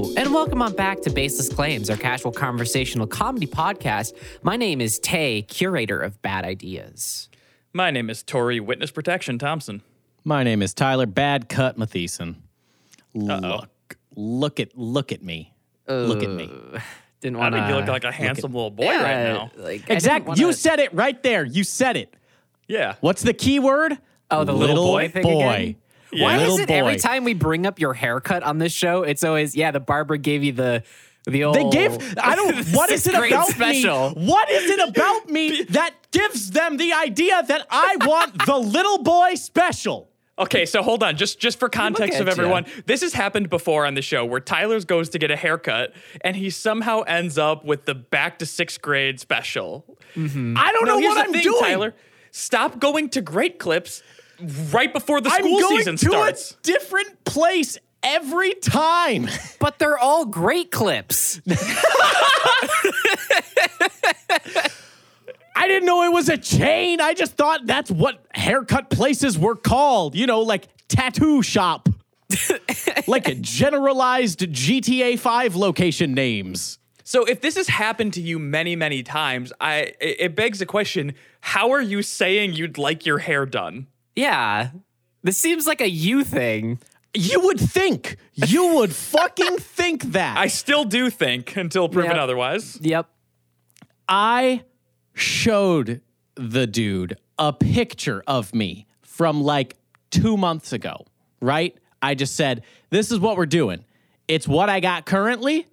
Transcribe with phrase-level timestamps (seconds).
[0.00, 4.12] Hello, and welcome on back to Baseless Claims, our casual conversational comedy podcast.
[4.44, 7.28] My name is Tay, curator of Bad Ideas.
[7.72, 9.82] My name is Tori Witness Protection Thompson.
[10.22, 12.40] My name is Tyler Bad Cut Matheson.
[13.12, 15.52] Look, look at look at me.
[15.88, 16.48] look at me.
[17.20, 17.58] Didn't want to.
[17.58, 19.50] I want think you look like a handsome little boy right now.
[19.56, 20.28] Like, Exactly.
[20.28, 21.44] wanna- You said it right there.
[21.44, 22.14] You said it.
[22.68, 22.94] Yeah.
[23.00, 23.98] What's the key word?
[24.30, 25.76] Oh, the little boy thing boy.
[26.12, 26.22] Again?
[26.24, 29.24] Why Little is it every time we bring up your haircut on this show, it's
[29.24, 30.82] always yeah, the barber gave you the
[31.26, 31.56] the old.
[31.56, 32.14] They give.
[32.18, 32.64] I don't.
[32.74, 34.10] What is it about special?
[34.10, 34.26] me?
[34.26, 39.02] What is it about me that gives them the idea that I want the little
[39.02, 40.08] boy special?
[40.38, 41.16] Okay, so hold on.
[41.16, 42.32] Just just for context of ya.
[42.32, 45.92] everyone, this has happened before on the show where Tyler's goes to get a haircut
[46.20, 49.84] and he somehow ends up with the back to sixth grade special.
[50.14, 50.56] Mm-hmm.
[50.56, 51.60] I don't No, know what I'm thing, doing.
[51.60, 51.94] Tyler.
[52.30, 54.02] Stop going to Great Clips
[54.72, 56.52] right before the I'm school going season to starts.
[56.52, 59.28] a different place every time.
[59.58, 61.40] but they're all great clips.
[65.56, 67.00] I didn't know it was a chain.
[67.00, 70.14] I just thought that's what haircut places were called.
[70.14, 71.88] You know, like tattoo shop.
[73.06, 76.78] like a generalized GTA 5 location names.
[77.02, 80.66] So if this has happened to you many, many times, I it it begs the
[80.66, 83.86] question: How are you saying you'd like your hair done?
[84.18, 84.70] Yeah,
[85.22, 86.78] this seems like a you thing.
[87.14, 88.16] You would think.
[88.34, 90.36] You would fucking think that.
[90.36, 92.20] I still do think, until proven Yep.
[92.20, 92.78] otherwise.
[92.82, 93.08] Yep.
[94.08, 94.62] I
[95.14, 96.00] showed
[96.34, 99.76] the dude a picture of me from like
[100.10, 101.04] two months ago,
[101.40, 101.76] right?
[102.00, 103.84] I just said, This is what we're doing.
[104.28, 105.66] It's what I got currently,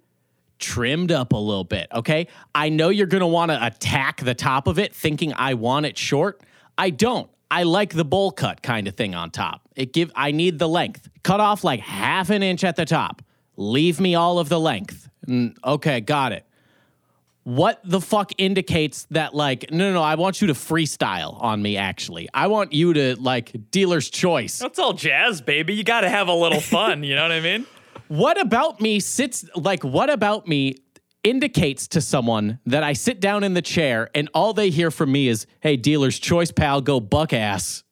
[0.58, 2.26] trimmed up a little bit, okay?
[2.54, 6.40] I know you're gonna wanna attack the top of it thinking I want it short.
[6.78, 7.30] I don't.
[7.50, 9.62] I like the bowl cut kind of thing on top.
[9.76, 11.08] It give I need the length.
[11.22, 13.22] Cut off like half an inch at the top.
[13.56, 15.08] Leave me all of the length.
[15.64, 16.44] Okay, got it
[17.46, 21.62] what the fuck indicates that like no no no i want you to freestyle on
[21.62, 25.74] me actually i want you to like dealer's choice That's all jazz, baby.
[25.74, 27.04] You got to have a little fun.
[27.04, 27.64] you know what I mean?
[28.08, 30.74] what about me sits like what about me
[31.26, 35.10] indicates to someone that i sit down in the chair and all they hear from
[35.10, 37.82] me is hey dealer's choice pal go buck ass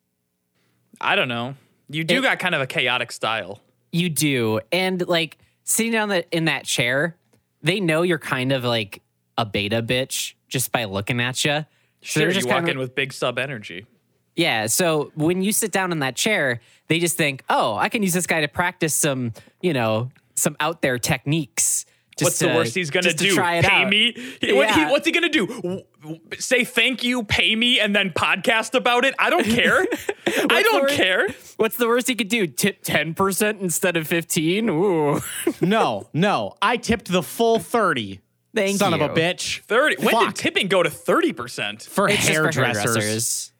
[1.00, 1.54] I don't know.
[1.88, 3.60] You do got kind of a chaotic style.
[3.92, 4.60] You do.
[4.72, 7.16] And like sitting down the, in that chair,
[7.62, 9.02] they know you're kind of like
[9.36, 11.50] a beta bitch just by looking at you.
[11.50, 11.66] So
[12.00, 13.86] Sure, they're just you walk kind in with big sub energy.
[14.36, 14.66] yeah.
[14.66, 18.12] So when you sit down in that chair, they just think, oh, I can use
[18.14, 21.84] this guy to practice some, you know, some out there techniques.
[22.16, 23.34] Just What's the worst he's gonna just to do?
[23.34, 23.88] try it pay out.
[23.90, 24.12] me?
[24.40, 25.46] He- what- he- what's he gonna do?
[25.48, 29.14] W- w- Say thank you, pay me, and then podcast about it?
[29.18, 29.84] I don't care.
[30.50, 31.26] I don't worst- care.
[31.56, 32.46] What's the worst he could do?
[32.46, 34.68] Tip 10% instead of 15?
[34.68, 35.20] Ooh.
[35.60, 38.20] no no i tipped the full 30
[38.54, 39.96] Thank son of a bitch Thirty.
[39.96, 41.82] When did tipping go to thirty percent?
[41.82, 43.52] for It's just for hairdressers hairdressers.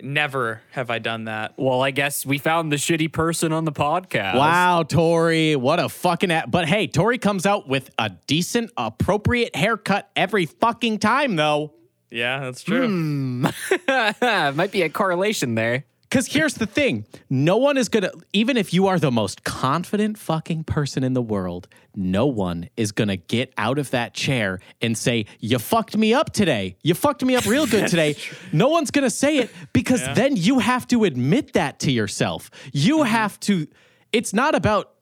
[0.00, 1.54] Never have I done that.
[1.56, 4.36] Well, I guess we found the shitty person on the podcast.
[4.36, 6.30] Wow, Tori, what a fucking.
[6.30, 11.74] A- but hey, Tori comes out with a decent, appropriate haircut every fucking time, though.
[12.10, 12.86] Yeah, that's true.
[12.86, 13.42] Hmm.
[14.56, 15.84] Might be a correlation there.
[16.08, 20.18] Because here's the thing no one is gonna, even if you are the most confident
[20.18, 24.96] fucking person in the world, no one is gonna get out of that chair and
[24.96, 26.76] say, You fucked me up today.
[26.82, 28.16] You fucked me up real good today.
[28.52, 32.50] No one's gonna say it because then you have to admit that to yourself.
[32.72, 33.08] You mm-hmm.
[33.08, 33.66] have to,
[34.12, 34.92] it's not about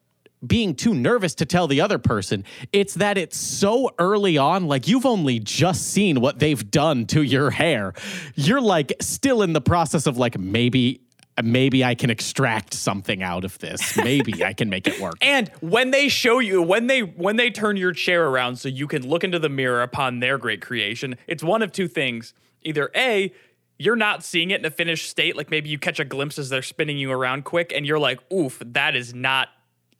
[0.45, 2.43] being too nervous to tell the other person.
[2.71, 7.23] It's that it's so early on, like you've only just seen what they've done to
[7.23, 7.93] your hair.
[8.35, 11.01] You're like still in the process of like maybe
[11.43, 13.95] maybe I can extract something out of this.
[13.97, 15.15] Maybe I can make it work.
[15.21, 18.87] And when they show you, when they when they turn your chair around so you
[18.87, 22.33] can look into the mirror upon their great creation, it's one of two things.
[22.63, 23.31] Either A,
[23.77, 26.49] you're not seeing it in a finished state, like maybe you catch a glimpse as
[26.49, 29.49] they're spinning you around quick, and you're like, oof, that is not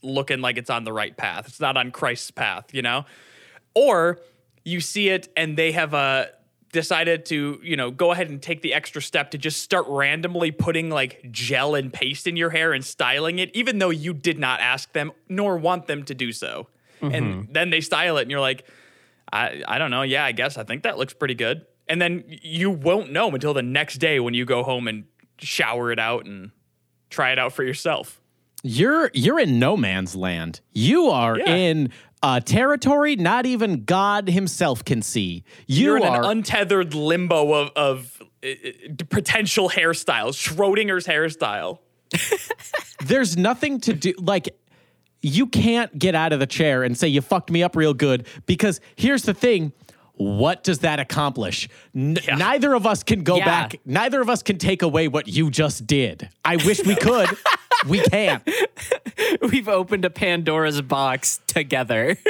[0.01, 1.47] looking like it's on the right path.
[1.47, 3.05] It's not on Christ's path, you know?
[3.73, 4.19] Or
[4.63, 6.25] you see it and they have uh,
[6.71, 10.51] decided to, you know, go ahead and take the extra step to just start randomly
[10.51, 14.37] putting like gel and paste in your hair and styling it, even though you did
[14.39, 16.67] not ask them nor want them to do so.
[17.13, 18.65] And then they style it and you're like,
[19.31, 20.01] I, I don't know.
[20.01, 21.65] Yeah, I guess I think that looks pretty good.
[21.87, 25.05] And then you won't know until the next day when you go home and
[25.39, 26.51] shower it out and
[27.09, 28.19] try it out for yourself.
[28.63, 30.61] You're you're in no man's land.
[30.73, 31.45] You are Yeah.
[31.55, 31.91] in
[32.23, 35.43] a territory not even God himself can see.
[35.67, 41.79] You You're in are an untethered limbo of, of uh, uh, potential hairstyles, Schrodinger's hairstyle.
[43.05, 44.49] there's nothing to do like
[45.21, 48.25] you can't get out of the chair and say you fucked me up real good
[48.45, 49.71] because here's the thing.
[50.17, 51.69] What does that accomplish?
[51.95, 53.45] N- Neither of us can go Yeah.
[53.45, 53.75] back.
[53.85, 56.29] Neither of us can take away what you just did.
[56.43, 57.29] I wish we could.
[57.87, 58.41] we can't.
[59.51, 62.17] We've opened a Pandora's box together.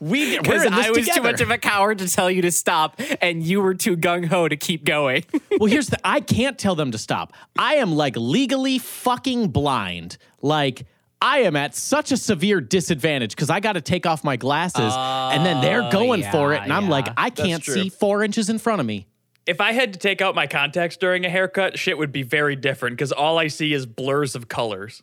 [0.00, 3.00] We we're Because I was too much of a coward to tell you to stop,
[3.20, 5.24] and you were too gung ho to keep going.
[5.58, 7.32] well, here's the I can't tell them to stop.
[7.58, 10.16] I am like legally fucking blind.
[10.40, 10.86] Like
[11.20, 14.94] I am at such a severe disadvantage because I got to take off my glasses
[14.94, 16.58] and then they're oh, going for it.
[16.58, 17.08] yeah, And I'm like.
[17.16, 19.06] I can't see four inches in front of me.
[19.46, 22.54] If I had to take out my contacts during a haircut, shit would be very
[22.54, 25.02] different because all I see is blurs of colors.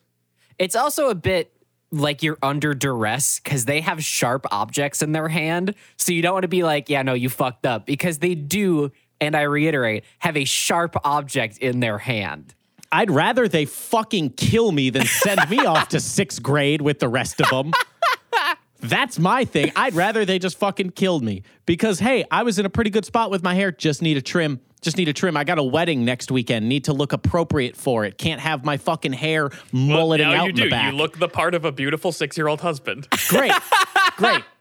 [0.58, 1.52] It's also a bit
[1.92, 5.76] like you're under duress because they have sharp objects in their hand.
[5.98, 8.92] So you don't want to be like, yeah, no, you fucked up because they do,
[9.20, 12.54] and I reiterate, have a sharp object in their hand.
[12.96, 17.10] I'd rather they fucking kill me than send me off to sixth grade with the
[17.10, 17.74] rest of them.
[18.80, 19.74] That's my thing.
[19.76, 23.04] I'd rather they just fucking killed me because, hey, I was in a pretty good
[23.04, 23.72] spot with my hair.
[23.74, 24.62] Just need a trim.
[24.82, 25.36] Just need a trim.
[25.36, 26.70] I got a wedding next weekend.
[26.70, 28.18] Need to look appropriate for it.
[28.18, 30.64] Can't have my fucking hair mulleting now out you in do.
[30.66, 30.94] the back.
[30.94, 33.10] You look the part of a beautiful six-year-old husband.
[33.28, 33.52] great.
[34.16, 34.44] Great.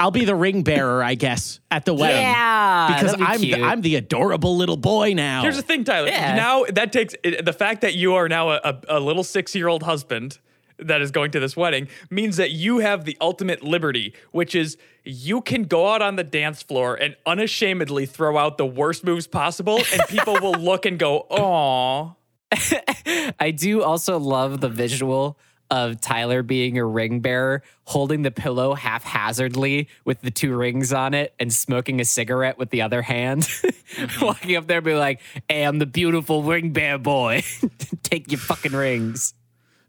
[0.00, 2.22] I'll be the ring bearer, I guess, at the wedding.
[2.22, 3.54] Yeah, Because be I'm the.
[3.62, 5.42] I'm the adorable little boy now.
[5.42, 6.08] Here's the thing, Tyler.
[6.08, 6.34] Yeah.
[6.34, 10.38] Now that takes the fact that you are now a, a, a little six-year-old husband
[10.78, 14.78] that is going to this wedding means that you have the ultimate liberty, which is
[15.04, 19.26] you can go out on the dance floor and unashamedly throw out the worst moves
[19.26, 22.14] possible, and people will look and go, "Aw."
[23.38, 25.38] I do also love the visual
[25.70, 31.14] of Tyler being a ring bearer, holding the pillow haphazardly with the two rings on
[31.14, 33.48] it and smoking a cigarette with the other hand.
[34.22, 37.42] Walking up there and be like, hey, I'm the beautiful ring bear boy.
[38.02, 39.34] Take your fucking rings.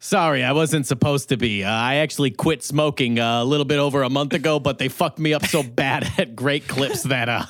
[0.03, 1.63] Sorry, I wasn't supposed to be.
[1.63, 4.87] Uh, I actually quit smoking uh, a little bit over a month ago, but they
[4.87, 7.45] fucked me up so bad at Great Clips that uh,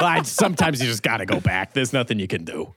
[0.00, 1.72] I, sometimes you just got to go back.
[1.72, 2.74] There's nothing you can do.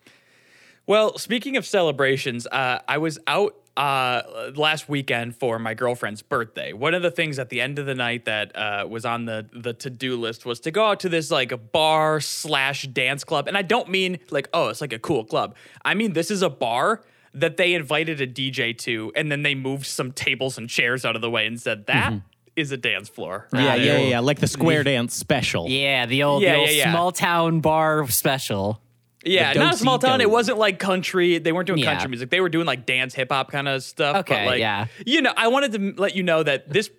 [0.87, 6.73] Well, speaking of celebrations, uh, I was out uh, last weekend for my girlfriend's birthday.
[6.73, 9.47] One of the things at the end of the night that uh, was on the
[9.51, 13.23] the to do list was to go out to this like a bar slash dance
[13.23, 15.55] club, and I don't mean like oh it's like a cool club.
[15.83, 17.01] I mean this is a bar
[17.33, 21.15] that they invited a DJ to, and then they moved some tables and chairs out
[21.15, 22.13] of the way and said that
[22.55, 23.47] is a dance floor.
[23.51, 24.19] Yeah, right yeah, there." yeah, yeah.
[24.19, 25.67] Like the square dance special.
[25.67, 26.91] Yeah, the old, Yeah, the old yeah, yeah.
[26.91, 28.82] small town bar special.
[29.25, 30.11] Yeah, not a small do-si-do.
[30.11, 30.21] town.
[30.21, 31.37] It wasn't like country.
[31.37, 31.91] They weren't doing Yeah.
[31.93, 32.29] country music.
[32.29, 34.17] They were doing like dance, hip hop kind of stuff.
[34.17, 34.87] Okay, but like, yeah.
[35.05, 36.89] You know, I wanted to let you know that this,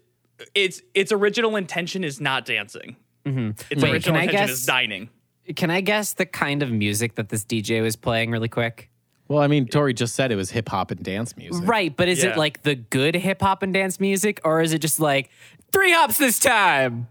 [0.55, 2.97] its its original intention is not dancing.
[3.25, 3.81] Its Mm-hmm.
[3.81, 5.09] Wait, original I intention guess- is dining.
[5.57, 8.89] Can I guess the kind of music that this DJ was playing really quick?
[9.29, 11.67] Well, I mean, Tori just said it was hip hop and dance music.
[11.67, 12.31] Right, but is Yeah.
[12.31, 15.31] it like the good hip hop and dance music, or is it just like
[15.73, 17.09] three hops this time?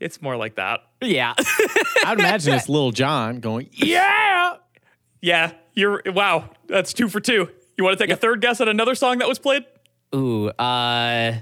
[0.00, 0.80] It's more like that.
[1.04, 1.34] Yeah.
[2.04, 4.56] I'd imagine it's Lil Jon going, yeah.
[5.20, 6.50] Yeah, you're wow.
[6.66, 7.48] That's two for two.
[7.78, 9.64] You want to take a third guess at another song that was played?
[10.14, 11.36] Ooh, uh,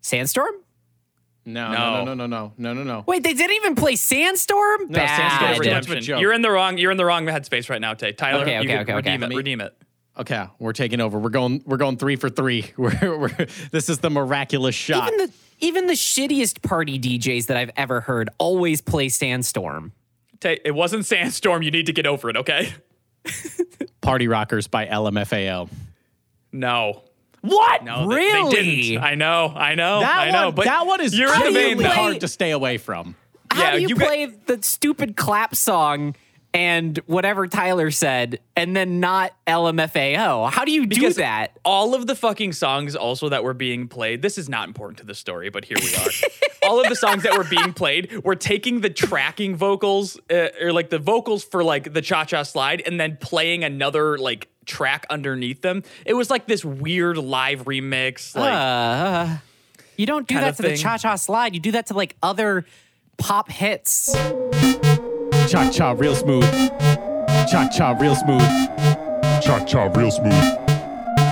[0.00, 0.54] Sandstorm?
[1.46, 2.04] No, No.
[2.04, 3.04] no, no, no, no, no, no, no.
[3.06, 4.82] Wait, they didn't even play Sandstorm?
[4.88, 5.50] No, Bad.
[5.50, 6.18] was Redemption.
[6.18, 6.76] You're in the wrong.
[6.78, 8.12] You're in the wrong headspace right now, Tay.
[8.12, 9.12] Tyler, Okay, you okay, can okay, okay.
[9.12, 9.36] redeem it.
[9.36, 9.74] Redeem it.
[10.18, 11.18] Okay, we're taking over.
[11.18, 11.62] We're going.
[11.64, 12.66] We're going three for three.
[12.76, 15.06] We're, we're this is the miraculous shot.
[15.12, 19.92] Even the even the shittiest party DJs that I've ever heard always play Sandstorm.
[20.42, 21.62] It wasn't Sandstorm.
[21.62, 22.36] You need to get over it.
[22.36, 22.72] Okay.
[24.00, 25.68] Party Rockers by LMFAO.
[26.52, 27.02] No.
[27.40, 27.84] What?
[27.84, 28.50] No, they- they, really?
[28.86, 29.04] didn't.
[29.04, 30.46] I know, I know, That I know.
[30.46, 31.92] one, but that one is you're in the genuinely vein.
[31.92, 33.14] play- hard to stay away from.
[33.50, 36.16] How Yeah, do you, you got- play the stupid clap song
[36.58, 40.50] and whatever Tyler said and then not LMFAO?
[40.50, 41.56] How do you do Because that?
[41.64, 44.22] All of the fucking songs also that were being played.
[44.22, 46.10] This is not important to the story, but here we are.
[46.68, 50.72] all of the songs that were being played were taking the tracking vocals uh, or
[50.72, 55.06] like the vocals for like the cha cha slide and then playing another like track
[55.10, 55.84] underneath them.
[56.04, 58.34] It was like this weird live remix.
[58.34, 59.36] Like Uh,
[59.96, 61.54] you don't do that to the cha cha slide.
[61.54, 62.66] You do that to like other
[63.16, 64.12] pop hits.
[65.48, 66.44] Cha cha, real smooth.
[67.50, 68.42] Cha cha, real smooth.
[69.42, 70.32] Cha cha real smooth.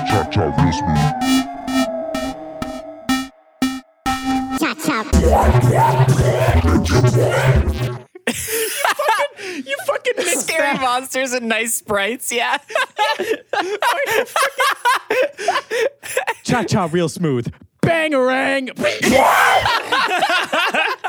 [0.08, 1.12] Cha cha real smooth.
[4.58, 5.04] Cha cha.
[9.66, 10.80] You fucking mixed Scary that.
[10.80, 12.32] monsters and nice sprites.
[12.32, 12.58] Yeah.
[16.42, 17.52] Cha cha, real smooth.
[17.86, 18.70] Bangarang.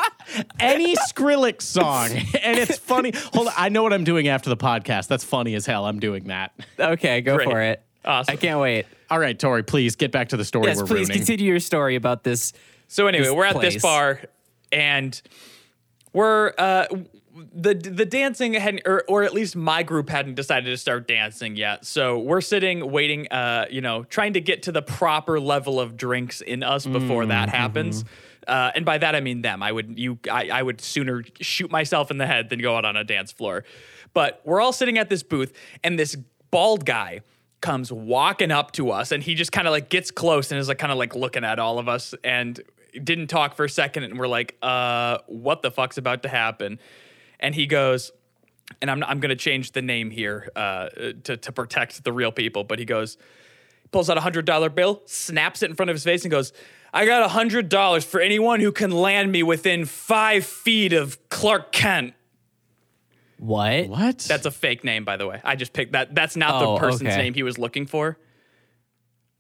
[0.60, 3.12] Any Skrillex song, and it's funny.
[3.34, 5.08] Hold on, I know what I'm doing after the podcast.
[5.08, 5.86] That's funny as hell.
[5.86, 6.54] I'm doing that.
[6.80, 7.50] okay, go Great.
[7.50, 7.82] for it.
[8.06, 8.34] Awesome.
[8.34, 8.86] I can't wait.
[9.10, 11.18] All right, Tori, please get back to the story Yes, we're please ruining.
[11.18, 12.54] continue your story about this.
[12.88, 13.74] So anyway, this we're at place.
[13.76, 14.22] this bar,
[14.72, 15.20] and
[16.14, 16.86] we're uh,
[17.54, 21.56] the the dancing hadn't, or, or at least my group hadn't decided to start dancing
[21.56, 21.86] yet.
[21.86, 25.98] So we're sitting, waiting, uh, you know, trying to get to the proper level of
[25.98, 27.58] drinks in us before Mm, that mm-hmm.
[27.58, 28.06] happens.
[28.48, 29.62] Uh, and by that I mean them.
[29.62, 32.86] I would you I, I would sooner shoot myself in the head than go out
[32.86, 33.64] on a dance floor.
[34.14, 35.54] But we're all sitting at this booth,
[35.84, 36.16] and this
[36.50, 37.22] bald guy
[37.60, 40.68] comes walking up to us, and he just kind of like gets close and is
[40.68, 42.62] like kind of like looking at all of us, and
[43.04, 46.80] didn't talk for a second, and we're like, uh, what the fuck's about to happen?
[47.40, 48.12] And he goes,
[48.82, 50.90] and I'm I'm gonna change the name here uh,
[51.24, 53.18] to to protect the real people, but he goes,
[53.92, 56.52] pulls out a hundred dollar bill, snaps it in front of his face, and goes,
[56.94, 61.30] "I got a hundred dollars for anyone who can land me within five feet of
[61.30, 62.14] Clark Kent."
[63.40, 63.88] What?
[63.88, 64.18] what?
[64.20, 65.40] That's a fake name, by the way.
[65.44, 66.16] I just picked that.
[66.16, 67.18] That's not Oh, the person's okay.
[67.18, 68.18] name he was looking for.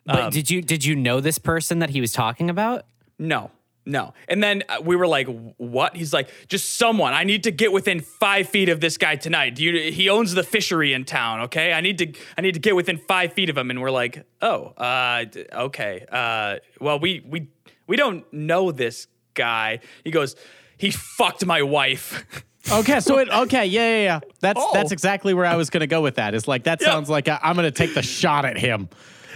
[0.06, 2.86] But Um, did you did you know this person that he was talking about?
[3.20, 3.50] No,
[3.88, 4.14] no.
[4.28, 5.28] And then uh, we were like,
[5.58, 7.14] "What?" He's like, "Just someone.
[7.14, 9.56] I need to get within five feet of this guy tonight.
[9.56, 11.42] Do you, he owns the fishery in town.
[11.42, 12.14] Okay, I need to.
[12.38, 16.06] I need to get within five feet of him." And we're like, "Oh, uh, okay.
[16.12, 17.48] Uh, well, we we
[17.88, 20.36] we don't know this guy." He goes,
[20.78, 22.26] "He fucked my wife."
[22.72, 24.20] okay, so it okay, yeah, yeah, yeah.
[24.42, 24.72] That's Oh.
[24.74, 26.34] that's exactly where I was gonna go with that.
[26.34, 26.88] Is like that Yeah.
[26.92, 28.90] sounds like I, I'm gonna take the shot at him.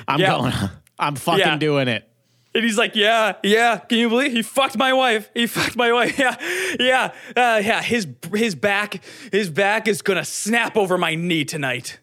[0.09, 0.27] I'm Yeah.
[0.37, 0.53] going.
[0.99, 1.55] I'm fucking Yeah.
[1.57, 2.07] doing it.
[2.53, 3.77] And he's like, yeah, yeah.
[3.77, 5.29] Can you believe he fucked my wife?
[5.33, 6.17] He fucked my wife.
[6.19, 6.35] Yeah,
[6.79, 7.81] yeah, uh, yeah.
[7.81, 11.99] His his back, his back is gonna snap over my knee tonight.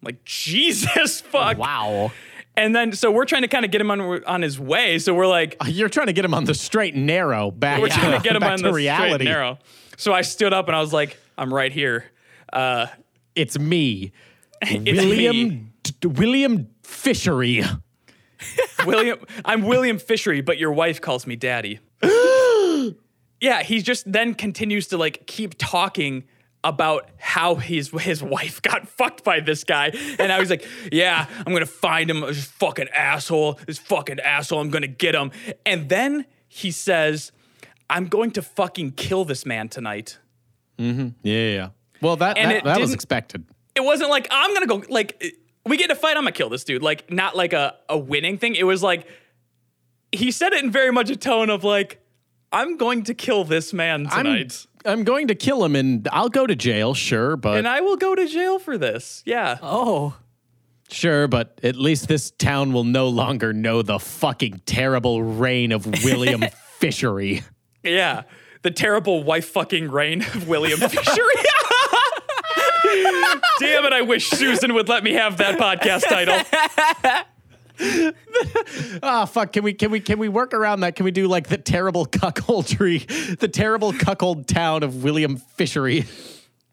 [0.00, 1.58] I'm like Jesus, fuck.
[1.58, 2.10] Wow.
[2.56, 4.98] And then so we're trying to kind of get him on on his way.
[4.98, 7.80] So we're like, You're trying to get him on the straight and narrow back.
[7.80, 9.08] we're trying to get him back on the reality.
[9.08, 9.58] straight and narrow.
[9.98, 12.04] So I stood up and I was like, I'm right here.
[12.52, 12.86] Uh,
[13.34, 14.12] It's me,
[14.60, 15.66] it's William me.
[15.82, 17.62] D- William Fishery.
[18.86, 21.80] William, I'm William Fishery, but your wife calls me daddy.
[23.40, 26.24] yeah, he just then continues to like keep talking
[26.64, 31.26] about how his his wife got fucked by this guy, and I was like, yeah,
[31.44, 35.32] I'm gonna find him, this fucking asshole, this fucking asshole, I'm gonna get him,
[35.66, 37.32] and then he says,
[37.88, 40.18] I'm going to fucking kill this man tonight.
[40.78, 41.08] Mm-hmm.
[41.22, 41.68] Yeah, yeah, yeah.
[42.00, 43.44] Well, that And that, that was expected.
[43.74, 45.22] it wasn't like I'm gonna go like
[45.66, 46.82] we get in a fight, I'm gonna kill this dude.
[46.82, 48.54] Like not like a, a winning thing.
[48.54, 49.06] It was like
[50.12, 51.98] he said it in very much a tone of like,
[52.52, 54.66] I'm going to kill this man I'm tonight.
[54.84, 56.92] I'm going to kill him, and I'll go to jail.
[56.92, 59.22] Sure, but and I will go to jail for this.
[59.24, 59.58] Yeah.
[59.62, 60.16] Oh.
[60.90, 65.86] Sure, but at least this town will no longer know the fucking terrible reign of
[66.04, 66.44] William
[66.78, 67.42] Fishery.
[67.82, 68.24] Yeah.
[68.60, 71.34] The terrible wife fucking reign of William Fishery.
[73.62, 77.24] Damn it, I wish Susan would let me have that podcast title.
[79.02, 79.52] Ah, fuck.
[79.52, 80.94] Can we can we can we work around that?
[80.94, 86.04] Can we do like the terrible cuckoldry, the terrible cuckold town of William Fishery?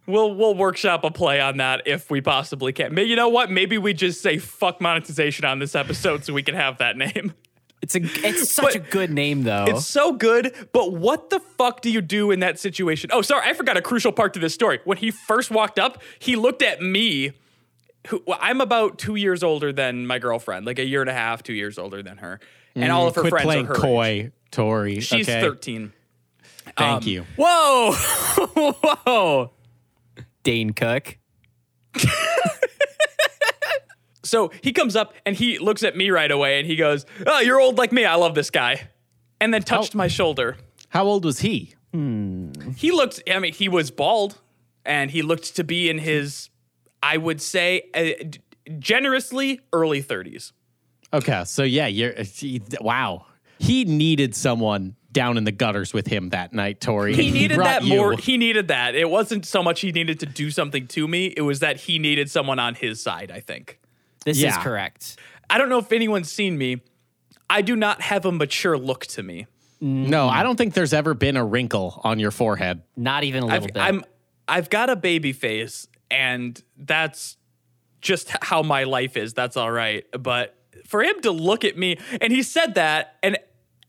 [0.05, 2.93] We'll we'll workshop a play on that if we possibly can.
[2.93, 3.49] Maybe you know what?
[3.49, 7.33] Maybe we just say fuck monetization on this episode so we can have that name.
[7.81, 9.65] It's a it's such a good name though.
[9.67, 13.09] It's so good, but what the fuck do you do in that situation?
[13.13, 14.79] Oh, sorry, I forgot a crucial part to this story.
[14.83, 17.33] When he first walked up, he looked at me.
[18.07, 21.13] Who well, I'm about two years older than my girlfriend, like a year and a
[21.13, 22.39] half, two years older than her,
[22.75, 23.75] and all mm, of her Quit friends playing are her.
[23.75, 23.81] age.
[23.81, 24.99] coy, Tori.
[25.01, 25.41] She's okay?
[25.41, 25.93] 13.
[26.77, 27.25] Thank um, you.
[27.37, 27.93] Whoa.
[29.05, 29.51] Whoa.
[30.43, 31.17] Dane Cook.
[34.23, 37.39] So he comes up and he looks at me right away and he goes, "Oh,
[37.39, 38.05] you're old like me.
[38.05, 38.89] I love this guy,"
[39.39, 40.57] and then touched my shoulder.
[40.89, 41.75] How old was he?
[41.93, 43.21] He looked.
[43.29, 44.39] I mean, he was bald,
[44.85, 46.49] and he looked to be in his,
[47.01, 48.39] I would say, uh, d-
[48.77, 50.51] generously early 30s.
[51.13, 53.25] Okay, so yeah, you're he- wow.
[53.57, 57.15] He needed someone down in the gutters with him that night, Tori.
[57.15, 57.95] He needed brought that you.
[57.97, 58.13] more.
[58.13, 58.93] He needed that.
[58.95, 61.33] It wasn't so much he needed to do something to me.
[61.35, 63.31] It was that he needed someone on his side.
[63.31, 63.78] I think.
[64.25, 65.17] This is correct.
[65.49, 66.81] I don't know if anyone's seen me.
[67.49, 69.47] I do not have a mature look to me.
[69.81, 72.83] No, I don't think there's ever been a wrinkle on your forehead.
[72.97, 73.77] Not even a little I've, bit.
[73.77, 74.03] I'm
[74.47, 77.37] I've got a baby face, and that's
[78.01, 79.33] just how my life is.
[79.33, 80.05] That's all right.
[80.11, 83.37] But for him to look at me, and he said that, and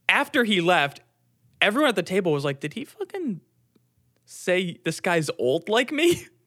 [0.08, 1.00] after he left,
[1.60, 3.40] everyone at the table was like, "Did he fucking
[4.24, 6.26] say this guy's old like me?"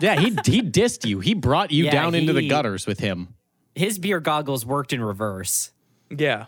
[0.00, 1.20] Yeah, he he dissed you.
[1.20, 3.34] He brought you Yeah, down into the gutters with him.
[3.74, 5.70] His beer goggles worked in reverse.
[6.10, 6.46] yeah.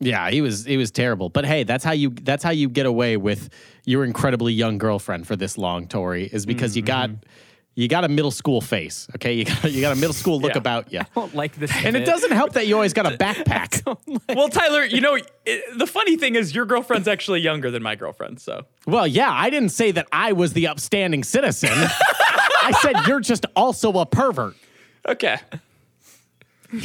[0.00, 1.28] Yeah, he was he was terrible.
[1.28, 3.50] But hey, that's how you that's how you get away with
[3.84, 7.10] your incredibly young girlfriend for this long, Tori, is because you got
[7.74, 9.32] You got a middle school face, okay?
[9.32, 10.58] You got you got a middle school look Yeah.
[10.58, 10.98] about you.
[11.00, 11.70] I don't like this.
[11.84, 13.80] And it doesn't help that you always got a backpack.
[14.34, 15.14] Well, Tyler, you know
[15.46, 18.40] it, the funny thing is your girlfriend's actually younger than my girlfriend.
[18.40, 21.70] So Well, yeah, I didn't say that I was the upstanding citizen.
[22.62, 24.54] I said you're just also a pervert.
[25.08, 25.38] okay,
[26.72, 26.80] we're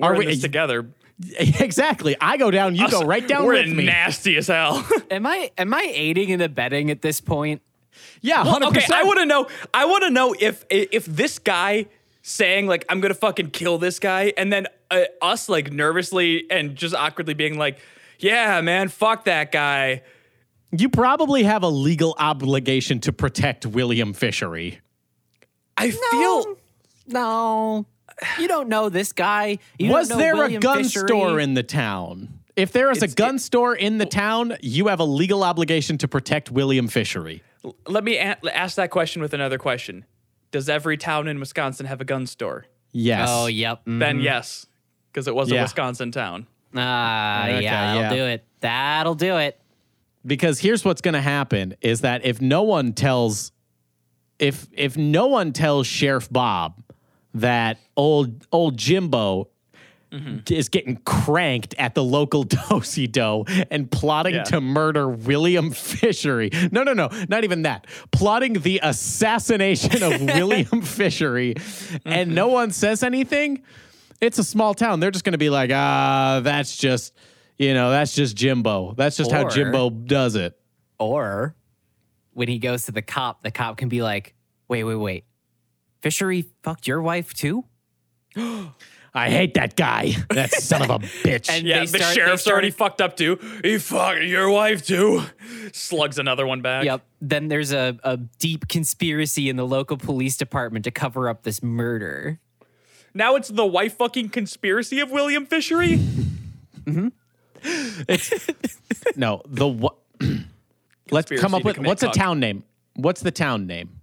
[0.00, 0.86] Are in we- this together.
[1.38, 2.14] Exactly.
[2.20, 3.86] I go down, you go right down We're with me.
[3.86, 4.86] nasty as hell.
[5.10, 7.62] Am I am I aiding and abetting at this point?
[8.20, 8.62] yeah, 100%.
[8.68, 9.46] okay, I want to know.
[9.72, 11.86] I want to know if if this guy
[12.20, 16.76] saying like I'm gonna fucking kill this guy, and then uh, us like nervously and
[16.76, 17.78] just awkwardly being like,
[18.18, 20.02] "Yeah, man, fuck that guy."
[20.70, 24.80] You probably have a legal obligation to protect William Fishery.
[25.76, 26.56] I feel
[27.08, 27.86] No,
[28.38, 29.58] you don't know this guy.
[29.78, 31.06] You Was don't know there William a gun Fishery.
[31.08, 32.28] store in the town?
[32.56, 35.98] If there is a It's- gun store in the town, you have a legal obligation
[35.98, 37.42] to protect William Fishery.
[37.88, 40.04] let me a- ask that question with another question.
[40.52, 42.66] Does every town in Wisconsin have a gun store?
[42.92, 43.28] Yes.
[43.30, 43.84] Oh, yep.
[43.84, 43.98] mm.
[43.98, 44.66] Then yes,
[45.12, 45.58] because it was Yeah.
[45.60, 46.46] a Wisconsin town.
[46.74, 48.14] Ah, Okay, yeah, that'll yeah.
[48.24, 48.44] do it.
[48.60, 49.60] That'll do it.
[50.24, 53.52] because here's what's going to happen is that if no one tells
[54.38, 56.82] if if no one tells sheriff bob
[57.34, 59.48] that old old jimbo
[60.48, 64.44] is getting cranked at the local dosi do and plotting Yeah.
[64.44, 66.48] to murder william fishery.
[66.72, 67.86] No no no not even that.
[68.12, 71.54] Plotting the assassination of william fishery.
[72.06, 73.62] And no one says anything?
[74.22, 75.00] It's a small town.
[75.00, 77.12] They're just going to be like ah that's just
[77.58, 78.94] you know that's just jimbo.
[78.96, 80.58] That's just how jimbo does it.
[80.98, 81.54] Or
[82.36, 84.34] when he goes to the cop, the cop can be like,
[84.68, 85.24] "Wait, wait, wait.
[86.02, 87.64] Fishery fucked your wife too?"
[89.14, 90.12] I hate that guy.
[90.28, 91.48] That son of a bitch.
[91.48, 93.38] And Yeah, they the start- sheriff's start- already fucked up too.
[93.64, 95.22] He fucked your wife too.
[95.72, 96.84] Slugs another one back.
[96.84, 97.00] Yep.
[97.22, 101.62] Then there's a, a deep conspiracy in the local police department to cover up this
[101.62, 102.40] murder.
[103.14, 105.96] Now it's the wife fucking conspiracy of William Fishery.
[106.84, 107.08] Mm-hmm.
[109.16, 109.96] no, the what?
[111.10, 112.14] Let's come up to with commit what's a cuck.
[112.14, 112.64] town name?
[112.94, 114.00] What's the town name?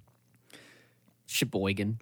[1.25, 1.99] Sheboygan.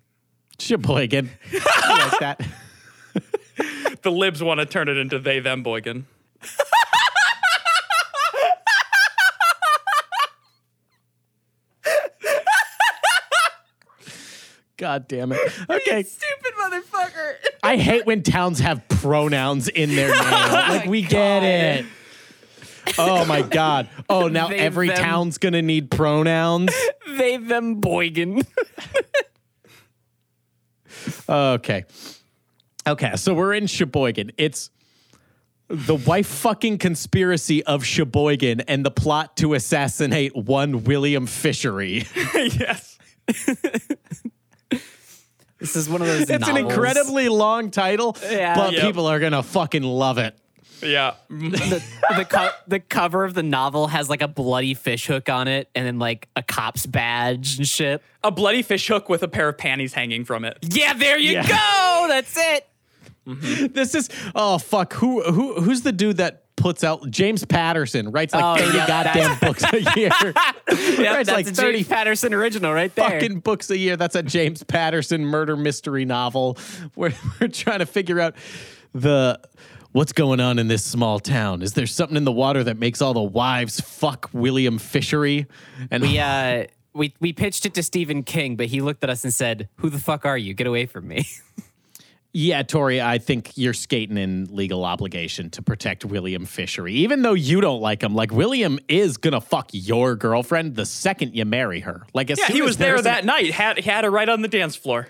[0.60, 1.30] Sheboygan.
[1.54, 4.02] I like that.
[4.02, 6.06] the libs want to turn it into they them boygan.
[14.82, 15.40] God damn it.
[15.70, 16.02] Okay.
[16.02, 17.36] Stupid motherfucker.
[17.62, 20.22] I hate when towns have pronouns in their name.
[20.52, 21.86] Like we oh get it.
[22.98, 23.90] Oh my god.
[24.10, 24.98] Oh, now They, every them.
[24.98, 26.72] town's gonna need pronouns.
[27.18, 28.46] they them Boygan.
[31.30, 31.86] Okay.
[32.88, 34.32] Okay, so we're in Sheboygan.
[34.38, 34.70] It's
[35.68, 42.06] the wife fucking conspiracy of Sheboygan and the plot to assassinate one William Fishery.
[42.36, 42.98] yes.
[45.60, 46.30] This is one of those.
[46.30, 48.56] It's an incredibly long title, Yeah.
[48.56, 48.82] but Yep.
[48.82, 50.36] people are gonna fucking love it.
[50.82, 51.16] Yeah.
[51.30, 51.84] the
[52.18, 55.70] the, co- the cover of the novel has like a bloody fish hook on it,
[55.76, 58.02] and then like a cop's badge and shit.
[58.24, 60.58] A bloody fish hook with a pair of panties hanging from it.
[60.62, 61.48] Yeah, there you Yeah.
[61.48, 62.06] go.
[62.08, 62.68] That's it.
[63.74, 68.34] This is oh fuck who who who's the dude that puts out James Patterson writes
[68.34, 70.10] like Oh, 30 yeah, goddamn books a year.
[71.00, 73.10] Yeah, writes that's like a 30 James Patterson original right there.
[73.10, 73.96] fucking books a year.
[73.96, 76.58] That's a James Patterson murder mystery novel.
[76.96, 78.36] Where we're trying to figure out
[78.94, 79.40] the
[79.92, 81.62] what's going on in this small town.
[81.62, 85.48] Is there something in the water that makes all the wives fuck William Fishery?
[85.90, 89.24] And we uh we we pitched it to Stephen King, but he looked at us
[89.24, 90.54] and said, "Who the fuck are you?
[90.54, 91.26] Get away from me."
[92.34, 97.34] yeah, Tori, I think you're skating in legal obligation to protect William Fishery, even though
[97.34, 98.16] you don't like him.
[98.16, 102.06] Like William is gonna fuck your girlfriend the second you marry her.
[102.14, 103.52] Like as Yeah, soon he as was there that an- night.
[103.52, 105.08] Had he had her right on the dance floor.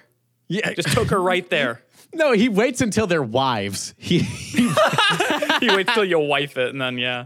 [0.47, 1.81] Yeah, Just took her right there.
[2.13, 3.93] No, he waits until they're wives.
[3.97, 4.19] He,
[5.59, 7.25] He waits till you wife it, and then yeah.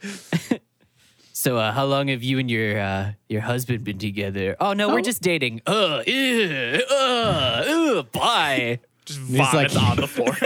[1.32, 4.56] so, uh, how long have you and your uh, your husband been together?
[4.60, 5.60] Oh no, we're just dating.
[5.66, 8.78] Uh, ew, uh, uh, bye.
[9.04, 9.20] Just
[9.52, 10.36] like- on the floor.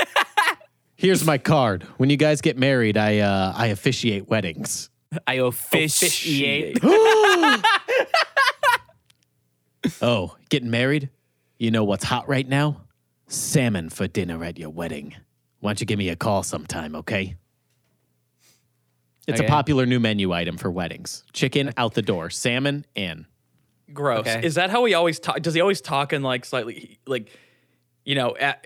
[0.96, 1.82] Here's my card.
[1.98, 4.88] When you guys get married, I uh, I officiate weddings.
[5.26, 6.78] I officiate.
[10.02, 11.10] Oh, getting married?
[11.58, 12.82] You know what's hot right now?
[13.28, 15.14] Salmon for dinner at your wedding.
[15.60, 17.36] Why don't you give me a call sometime, okay?
[19.26, 19.46] It's Okay.
[19.46, 21.24] a popular new menu item for weddings.
[21.32, 23.26] Chicken out the door, salmon in.
[23.92, 24.20] Gross.
[24.20, 24.44] Okay.
[24.44, 25.40] Is that how he always talk?
[25.42, 27.36] Does he always talk in like slightly like,
[28.04, 28.56] you know, a-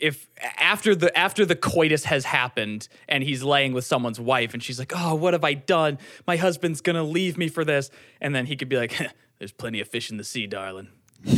[0.00, 4.62] if after the after the coitus has happened and he's laying with someone's wife and
[4.62, 5.98] she's like, "Oh, what have I done?
[6.26, 8.96] My husband's gonna leave me for this," and then he could be like,
[9.38, 10.88] "There's plenty of fish in the sea, darling."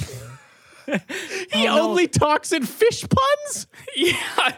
[1.52, 3.66] He oh, only talks in fish puns?
[3.96, 4.52] yeah.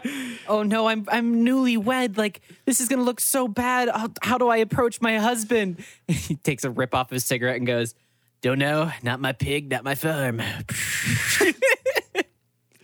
[0.47, 2.17] Oh no, I'm I'm newlywed.
[2.17, 3.89] Like this is gonna look so bad.
[3.89, 5.83] How, how do I approach my husband?
[6.07, 7.95] He takes a rip off his cigarette and goes,
[8.41, 8.91] "Don't know.
[9.01, 9.71] Not my pig.
[9.71, 10.41] Not my farm."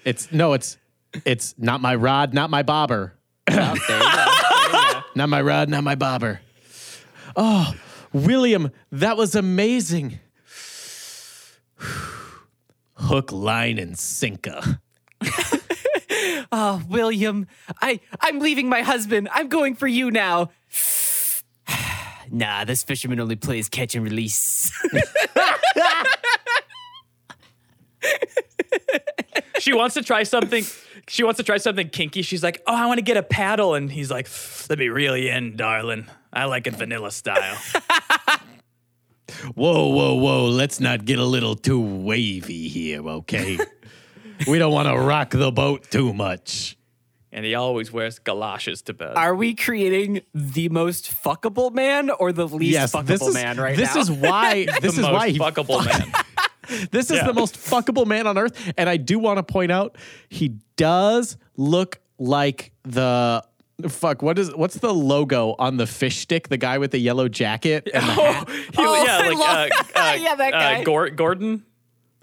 [0.06, 0.78] It's no, it's
[1.26, 3.14] it's not my rod, not my bobber.
[3.48, 4.26] Oh, there you go.
[4.72, 5.02] There you go.
[5.16, 6.42] Not my rod, not my bobber.
[7.36, 7.74] Oh,
[8.14, 10.20] William, that was amazing.
[13.10, 14.80] Hook, line, and sinker.
[16.52, 17.48] Oh, William,
[17.82, 19.30] I I'm leaving my husband.
[19.34, 20.52] I'm going for you now.
[22.32, 24.72] nah, this fisherman only plays catch and release.
[29.60, 30.64] She wants to try something.
[31.08, 32.22] She wants to try something kinky.
[32.22, 34.30] She's like, "Oh, I want to get a paddle," and he's like,
[34.70, 36.06] "Let me reel you in, darling.
[36.32, 37.58] I like it vanilla style."
[39.56, 40.46] Whoa, whoa, whoa.
[40.46, 43.58] Let's not get a little too wavy here, okay?
[44.48, 46.78] we don't want to rock the boat too much.
[47.32, 49.14] and he always wears galoshes to bed.
[49.16, 53.58] Are we creating the most fuckable man or the least yes, fuckable this is man
[53.58, 54.02] right this now?
[54.02, 56.12] is why this the is most why he fuckable man.
[56.92, 57.26] This is Yeah.
[57.26, 58.54] the most fuckable man on earth.
[58.78, 59.98] And I do want to point out
[60.30, 63.44] he does look like the
[63.88, 64.22] fuck.
[64.22, 66.50] What is what's the logo on the fish stick?
[66.50, 68.50] The guy with the yellow jacket and the hat?
[68.50, 70.84] He- Oh, yeah, I like love- uh, uh, Yeah, that uh, guy.
[70.84, 71.64] Gor- Gordon.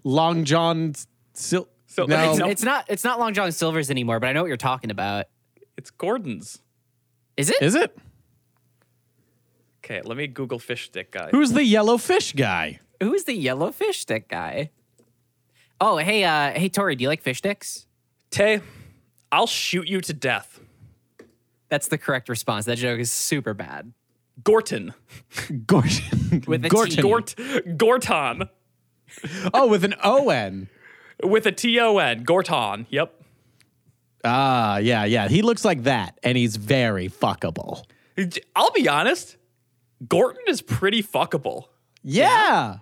[0.05, 0.93] Long John
[1.35, 2.35] Sil- So- no.
[2.35, 2.49] no.
[2.49, 5.27] it's not it's not Long John Silver's anymore, but I know what you're talking about.
[5.79, 6.61] It's Gordon's.
[7.37, 7.61] Is it?
[7.63, 7.97] Is it?
[9.85, 11.29] Okay, let me Google fish stick guy.
[11.31, 12.81] Who's the yellow fish guy?
[13.01, 14.71] Who's the yellow fish stick guy?
[15.81, 17.87] Oh, hey, uh, hey, Tori, do you like fish sticks?
[18.31, 18.63] Tay,
[19.31, 20.59] I'll shoot you to death.
[21.69, 22.65] That's the correct response.
[22.67, 23.93] That joke is super bad.
[24.45, 24.95] Gorton.
[25.67, 26.45] Gorton.
[26.47, 27.03] With a T.
[27.03, 27.77] Gorton.
[27.77, 28.49] Gort Gorton.
[29.55, 30.69] oh, with an O N.
[31.23, 32.25] With a T O N.
[32.25, 32.87] Gorton.
[32.91, 33.23] Yep.
[34.25, 35.29] Ah, yeah, yeah.
[35.29, 37.85] He looks like that, and he's very fuckable.
[38.55, 39.37] I'll be honest.
[40.07, 41.67] Gorton is pretty fuckable.
[42.03, 42.79] Yeah.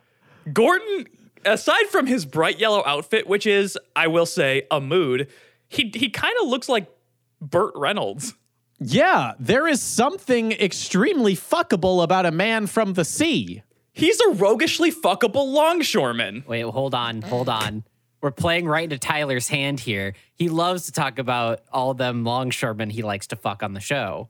[0.53, 1.07] Gorton,
[1.44, 5.29] aside from his bright yellow outfit, which is, I will say, a mood,
[5.68, 6.87] he he kind of looks like
[7.40, 8.35] Burt Reynolds.
[8.87, 13.62] Yeah, there is something extremely fuckable about a man from the sea.
[13.92, 16.44] He's a roguishly fuckable longshoreman.
[16.47, 17.85] Wait, hold on, hold on.
[18.20, 20.14] We're playing right into Tyler's hand here.
[20.35, 24.29] He loves to talk about all them longshoremen he likes to fuck on the show.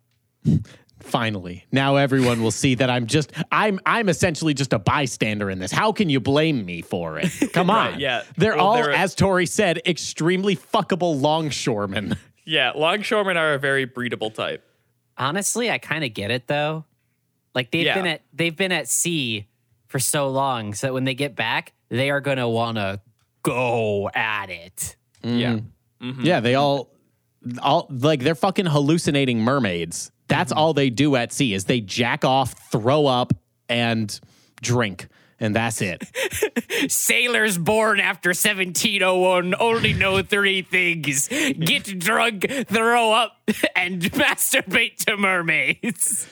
[1.00, 5.58] Finally, now everyone will see that I'm just I'm I'm essentially just a bystander in
[5.58, 5.70] this.
[5.72, 7.30] How can you blame me for it?
[7.52, 7.92] Come on.
[7.92, 8.22] Right, yeah.
[8.36, 12.16] They're Well, all, they're- as Tori said, extremely fuckable longshoremen.
[12.44, 14.64] Yeah, longshoremen are a very breedable type.
[15.16, 16.84] Honestly, I kind of get it though.
[17.54, 17.94] Like they've Yeah.
[17.94, 19.46] been at they've been at sea
[19.86, 23.00] for so long, so when they get back, they are gonna wanna
[23.42, 24.96] go at it.
[25.22, 25.40] Mm.
[25.40, 25.58] Yeah.
[26.02, 26.22] Mm-hmm.
[26.22, 26.90] Yeah, they all
[27.62, 30.10] all like they're fucking hallucinating mermaids.
[30.28, 30.58] That's mm-hmm.
[30.58, 33.32] all they do at sea is they jack off, throw up,
[33.68, 34.18] and
[34.60, 35.08] drink.
[35.40, 36.04] And that's it.
[36.88, 43.36] Sailors born after 1701 only know three things get drunk, throw up,
[43.76, 46.28] and masturbate to mermaids.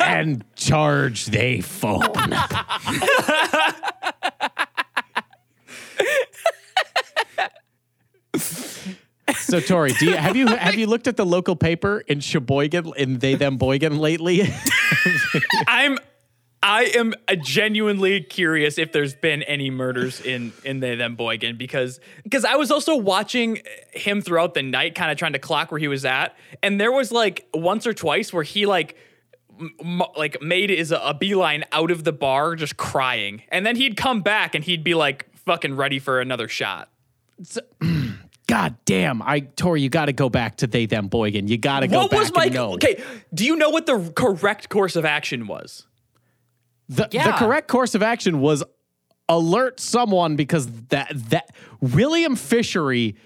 [0.00, 2.12] and charge they phone.
[9.34, 12.92] so Tori, do you have you have you looked at the local paper in Sheboygan
[12.96, 14.42] in they them Boygan lately?
[15.66, 15.98] I'm
[16.66, 21.56] I am uh, genuinely curious if there's been any murders in in they them Boygan
[21.56, 23.60] because because I was also watching
[23.92, 26.90] him throughout the night, kind of trying to clock where he was at, and there
[26.90, 28.96] was like once or twice where he like
[29.60, 33.76] m- like made is a, a beeline out of the bar just crying, and then
[33.76, 36.88] he'd come back and he'd be like fucking ready for another shot.
[38.48, 39.22] God damn!
[39.22, 41.46] I Tori, you got to go back to they them Boygan.
[41.46, 43.00] You got to go what back was my okay?
[43.32, 45.86] Do you know what the correct course of action was?
[46.88, 48.62] The, the correct course of action was
[49.28, 53.16] alert someone because that that William Fishery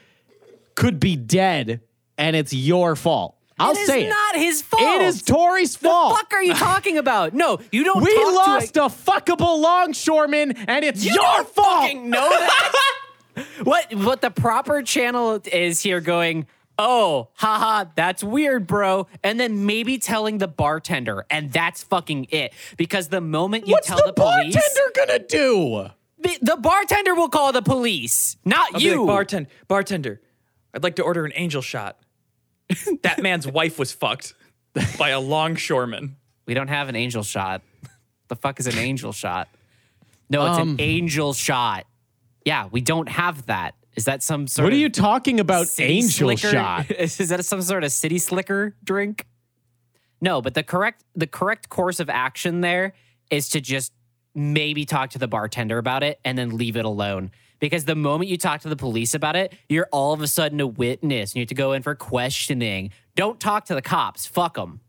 [0.74, 1.80] could be dead
[2.16, 3.36] and it's your fault.
[3.58, 4.04] I'll It say it.
[4.04, 4.82] It is not his fault.
[4.82, 6.12] It is Tori's fault.
[6.12, 7.34] What the fuck are you talking about?
[7.34, 8.02] No, you don't.
[8.02, 11.82] we lost To a fuckable longshoreman and it's You your fault.
[11.82, 12.72] fucking know that.
[13.64, 16.46] what what the proper channel is here going,
[16.80, 19.06] oh, haha, that's weird, bro.
[19.22, 22.52] And then maybe telling the bartender, and that's fucking it.
[22.76, 25.90] Because the moment you What's tell the, the, police, bartender gonna do?
[26.18, 29.04] the, the bartender will call the police, not I'll you.
[29.04, 30.20] like, bartend- bartender,
[30.74, 31.98] I'd like to order an angel shot.
[33.02, 34.34] that man's wife was fucked
[34.98, 36.16] by a longshoreman.
[36.46, 37.62] we don't have an angel shot.
[38.28, 39.48] The fuck is an angel shot?
[40.28, 41.84] No, it's Um, an angel shot.
[42.44, 43.74] Yeah, we don't have that.
[43.96, 45.66] Is that some sort What are you talking about?
[45.78, 46.50] Angel slicker?
[46.50, 46.90] shot.
[46.90, 49.26] Is, is that some sort of city slicker drink?
[50.20, 52.92] No, but the correct the correct course of action there
[53.30, 53.92] is to just
[54.34, 57.30] maybe talk to the bartender about it and then leave it alone.
[57.58, 60.60] Because the moment you talk to the police about it, you're all of a sudden
[60.60, 62.90] a witness and you have to go in for questioning.
[63.16, 64.24] Don't talk to the cops.
[64.24, 64.80] Fuck them.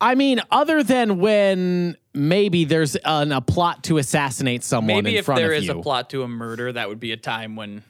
[0.00, 5.20] I mean, other than when maybe there's an, a plot to assassinate someone Maybe in
[5.20, 5.78] if front there of is you.
[5.78, 7.82] a plot to a murder, that would be a time when,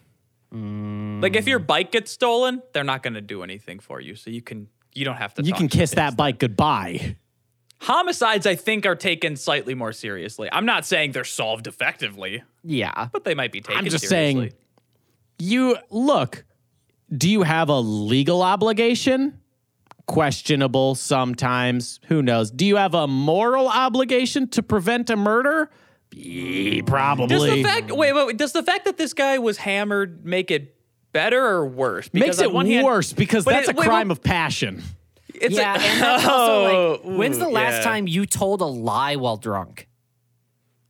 [1.21, 4.31] like, if your bike gets stolen, they're not going to do anything for you, so
[4.31, 5.43] you can you don't have to.
[5.43, 7.17] you can kiss that bike goodbye.
[7.81, 10.49] Homicides, I think, are taken slightly more seriously.
[10.51, 13.09] I'm not saying they're solved effectively, Yeah.
[13.13, 13.79] but they might be taken.
[13.79, 14.41] I'm just seriously.
[14.49, 14.53] saying,
[15.39, 16.45] you look,
[17.15, 19.39] do you have a legal obligation?
[20.07, 22.01] Questionable sometimes.
[22.07, 22.51] Who knows?
[22.51, 25.71] Do you have a moral obligation to prevent a murder?
[26.15, 27.27] Eh, probably.
[27.29, 30.51] Does the fact wait, wait, wait, does the fact that this guy was hammered make
[30.51, 30.77] it
[31.13, 32.13] better or worse?
[32.13, 34.23] Makes on it one hand- worse because but that's it- a wait, crime wait, of
[34.23, 34.83] passion.
[35.35, 36.73] It's yeah, a- and that's also like,
[37.05, 37.83] Oh, when's the ooh, last yeah.
[37.83, 39.89] time you told a lie while drunk?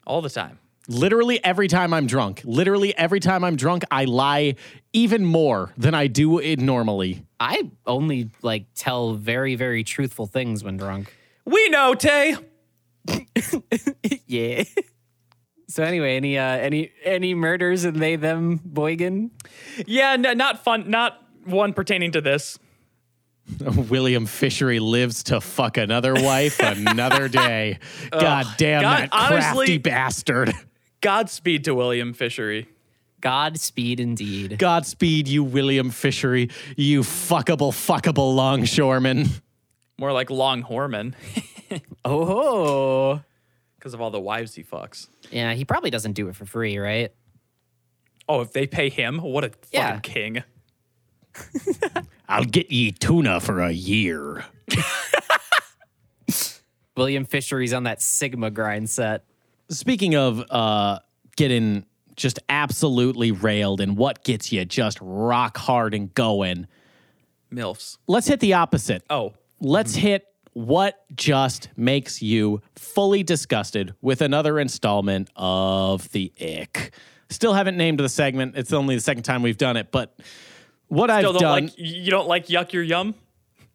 [0.06, 0.58] All the time.
[0.88, 4.54] Literally every time I'm drunk, literally every time I'm drunk, I lie
[4.92, 7.26] even more than I do it normally.
[7.40, 11.12] I only like tell very, very truthful things when drunk.
[11.44, 12.36] We know, Tay.
[14.26, 14.62] yeah.
[15.68, 19.30] So anyway, any uh any any murders in they them Boygan?
[19.86, 20.88] Yeah, n- not fun.
[20.90, 22.58] Not one pertaining to this.
[23.60, 27.78] William Fishery lives to fuck another wife another day.
[28.10, 30.52] God damn God, that crafty honestly- bastard.
[31.00, 32.68] Godspeed to William Fishery.
[33.20, 34.58] Godspeed indeed.
[34.58, 39.26] Godspeed, you William Fishery, you fuckable, fuckable longshoreman.
[39.98, 41.14] More like Long Horman
[42.04, 43.20] Oh ho.
[43.86, 45.06] Because of all the wives he fucks.
[45.30, 47.12] Yeah, he probably doesn't do it for free, right?
[48.28, 50.00] Oh, if they pay him, what a fucking Yeah.
[50.00, 50.42] king.
[52.28, 54.44] I'll get ye tuna for a year.
[56.96, 59.22] William Fishery's on that Sigma grind set.
[59.68, 60.98] Speaking of uh,
[61.36, 66.66] getting just absolutely railed and what gets you just rock hard and going,
[67.52, 67.98] MILFs.
[68.08, 69.04] let's hit the opposite.
[69.08, 76.94] Oh, Let's hit what just makes you fully disgusted with another installment of the ick.
[77.28, 78.56] Still haven't named the segment.
[78.56, 80.18] It's only the second time we've done it, but
[80.88, 83.14] what still I've don't done, like you don't like yuck your yum.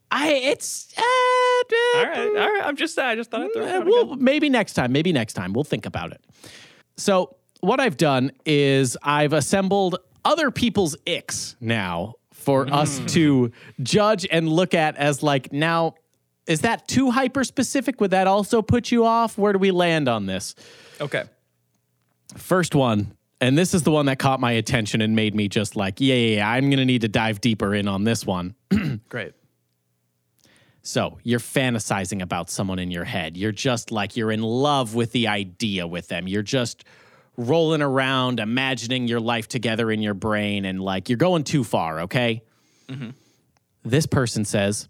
[0.09, 2.61] I it's uh, All right, all right.
[2.63, 4.91] I'm just I just thought I'd throw it well, maybe next time.
[4.91, 5.53] Maybe next time.
[5.53, 6.21] We'll think about it.
[6.97, 13.51] So, what I've done is I've assembled other people's icks now for us to
[13.83, 15.93] judge and look at as like, now,
[16.51, 17.99] is that too hyper specific?
[18.01, 19.37] Would that also put you off?
[19.37, 20.55] Where do we land on this?
[20.99, 21.23] Okay.
[22.35, 25.75] First one, and this is the one that caught my attention and made me just
[25.75, 28.55] like, yeah, yeah, yeah I'm going to need to dive deeper in on this one.
[29.09, 29.33] Great.
[30.83, 33.37] So you're fantasizing about someone in your head.
[33.37, 36.27] You're just like, you're in love with the idea with them.
[36.27, 36.83] You're just
[37.37, 42.01] rolling around, imagining your life together in your brain, and like, you're going too far,
[42.01, 42.41] okay?
[42.87, 43.11] Mm-hmm.
[43.83, 44.87] This person says,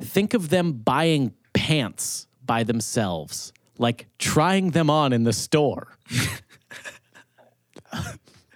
[0.00, 5.96] think of them buying pants by themselves, like trying them on in the store.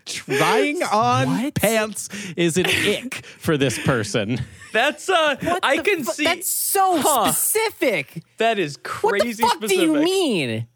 [0.05, 4.40] trying on pants is an ick for this person.
[4.72, 7.33] That's uh I can fu- see That's so Huh.
[7.33, 8.22] specific.
[8.38, 9.76] that is crazy What crazy the fuck specific.
[9.79, 10.66] do you mean?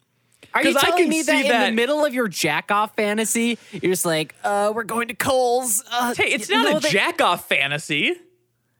[0.52, 2.28] Are you 'Cause I telling can me that, see in that- the middle of your
[2.28, 5.82] jack off fantasy, you're just like, uh, we're going to Kohl's?
[5.90, 8.14] Uh, Hey, it's not know a that- jack off fantasy.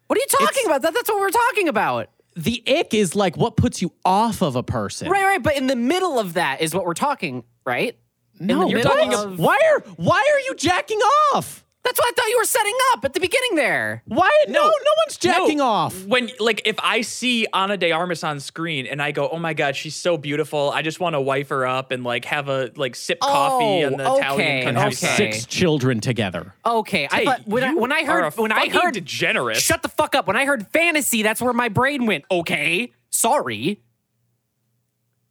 [0.07, 0.83] What are you talking about?
[0.83, 2.09] That, that's what we're talking about.
[2.37, 5.09] The ick is like what puts you off of a person.
[5.09, 5.43] Right, right.
[5.43, 7.97] But in the middle of that is what we're talking, right?
[8.41, 10.99] No, you're talking of- why are why are you jacking
[11.33, 11.65] off?
[11.85, 14.03] That's what I thought you were setting up at the beginning there.
[14.07, 14.73] Why no no,
[15.07, 15.65] one's jacking No.
[15.67, 16.07] off.
[16.07, 19.53] When like if I see Ana de Armas on screen and I go, "Oh my
[19.53, 20.71] god, she's so beautiful.
[20.71, 23.65] I just want to wife her up and like have a like sip oh, coffee
[23.85, 25.33] Oh, in the okay, Italian And have countryside." okay.
[25.33, 26.55] six children together.
[26.65, 29.59] Okay, I Hey, thought when I when I are heard a when I heard degenerate.
[29.59, 30.27] Shut the fuck up.
[30.27, 32.25] When I heard fantasy, that's where my brain went.
[32.31, 33.83] Okay, sorry.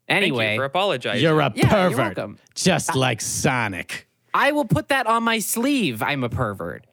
[0.07, 1.23] Thank you Anyway, for apologizing.
[1.23, 1.97] You're a Yeah, you're pervert.
[2.17, 2.37] welcome.
[2.53, 4.07] Just like Sonic.
[4.34, 6.02] I will put that on my sleeve.
[6.02, 6.86] I'm a pervert.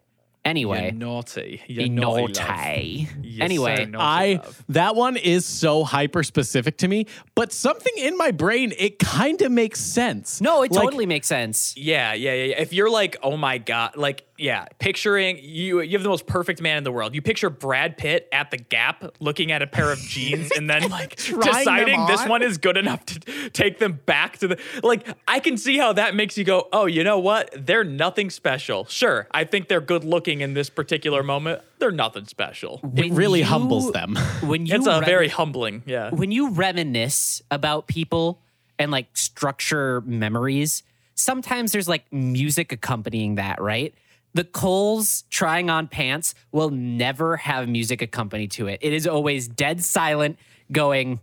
[0.42, 1.61] Anyway, You're naughty.
[1.66, 2.33] You're naughty.
[2.33, 2.48] love.
[2.48, 3.09] naughty.
[3.22, 4.64] Yes, Anyway, sir, naughty I love.
[4.70, 9.42] that one is so hyper specific to me, but something in my brain it kind
[9.42, 10.40] of makes sense.
[10.40, 11.76] no, it Like, totally makes sense.
[11.76, 12.59] Yeah, yeah, yeah, yeah.
[12.61, 16.61] If you're like, oh my god, like yeah, picturing you you have the most perfect
[16.62, 17.14] man in the world.
[17.14, 20.88] You picture Brad Pitt at the Gap looking at a pair of jeans and then
[20.90, 24.59] like Trying them deciding this one is good enough to take them back to the
[24.83, 27.50] like I can see how that makes you go, "Oh, you know what?
[27.57, 31.62] They're nothing special." Sure, I think they're good looking in this particular moment.
[31.79, 32.81] They're nothing special.
[32.96, 34.16] It really you- humbles them.
[34.42, 36.11] When you It's a rem- very humbling, yeah.
[36.11, 38.40] when you reminisce about people
[38.79, 40.83] and like structure memories,
[41.14, 43.94] sometimes there's like music accompanying that, right?
[44.34, 48.78] The Kohl's trying on pants will never have music accompany to it.
[48.82, 50.38] It is always dead silent,
[50.70, 51.20] going,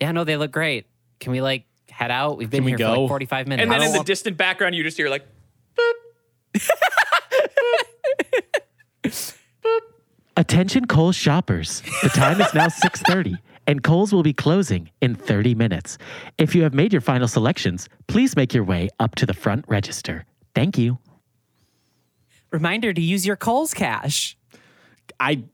[0.00, 0.86] Yeah, no, they look great.
[1.20, 2.38] Can we like head out?
[2.38, 3.00] We've been we here for go?
[3.02, 3.62] like 45 minutes.
[3.62, 5.26] And then in don't the want- distant background you just hear like
[10.38, 11.82] Attention Kohl's shoppers.
[12.02, 15.96] The time is now 6:30 and Kohl's will be closing in 30 minutes.
[16.38, 19.64] If you have made your final selections, please make your way up to the front
[19.66, 20.24] register.
[20.54, 20.98] Thank you.
[22.56, 24.34] Reminder to use your Kohl's cash.
[25.20, 25.44] I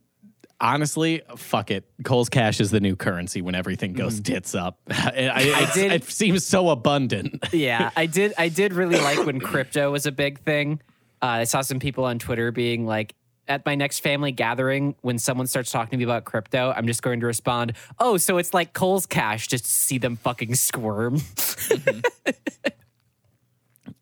[0.60, 1.84] honestly, fuck it.
[2.04, 4.78] Kohl's cash is the new currency when everything goes tits up.
[4.88, 4.94] I,
[5.34, 7.44] I, it's- did- it seems so abundant.
[7.52, 8.34] yeah, I did.
[8.38, 10.80] I did really like when crypto was a big thing.
[11.20, 13.16] Uh, I saw some people on Twitter being like,
[13.48, 17.02] "At my next family gathering, when someone starts talking to me about crypto, I'm just
[17.02, 21.18] going to respond, oh, so it's like Kohl's cash, just to see them fucking squirm."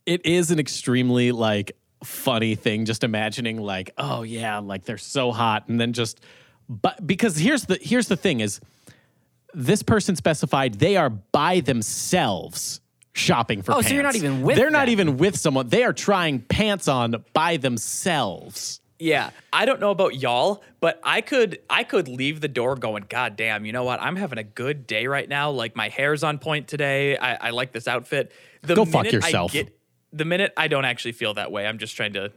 [0.05, 1.73] it is an extremely like
[2.05, 6.21] funny thing just imagining like oh yeah like they're so hot and then just
[6.69, 8.59] but because here's the here's the thing is
[9.53, 12.81] this person specified they are by themselves
[13.13, 13.89] shopping for Oh, pants.
[13.89, 15.69] so you're not even with They're not even with someone.
[15.69, 18.81] They are trying pants on by themselves.
[19.01, 23.07] Yeah, I don't know about y'all, but I could I could leave the door going,
[23.09, 24.01] God damn, you know what?
[24.01, 25.51] I'm having a good day right now.
[25.51, 27.17] Like my hair's on point today.
[27.17, 28.31] I, I like this outfit.
[28.63, 29.53] The Go fuck minute I yourself.
[29.53, 29.77] get-
[30.13, 32.33] the minute I don't actually feel that way, I'm just trying to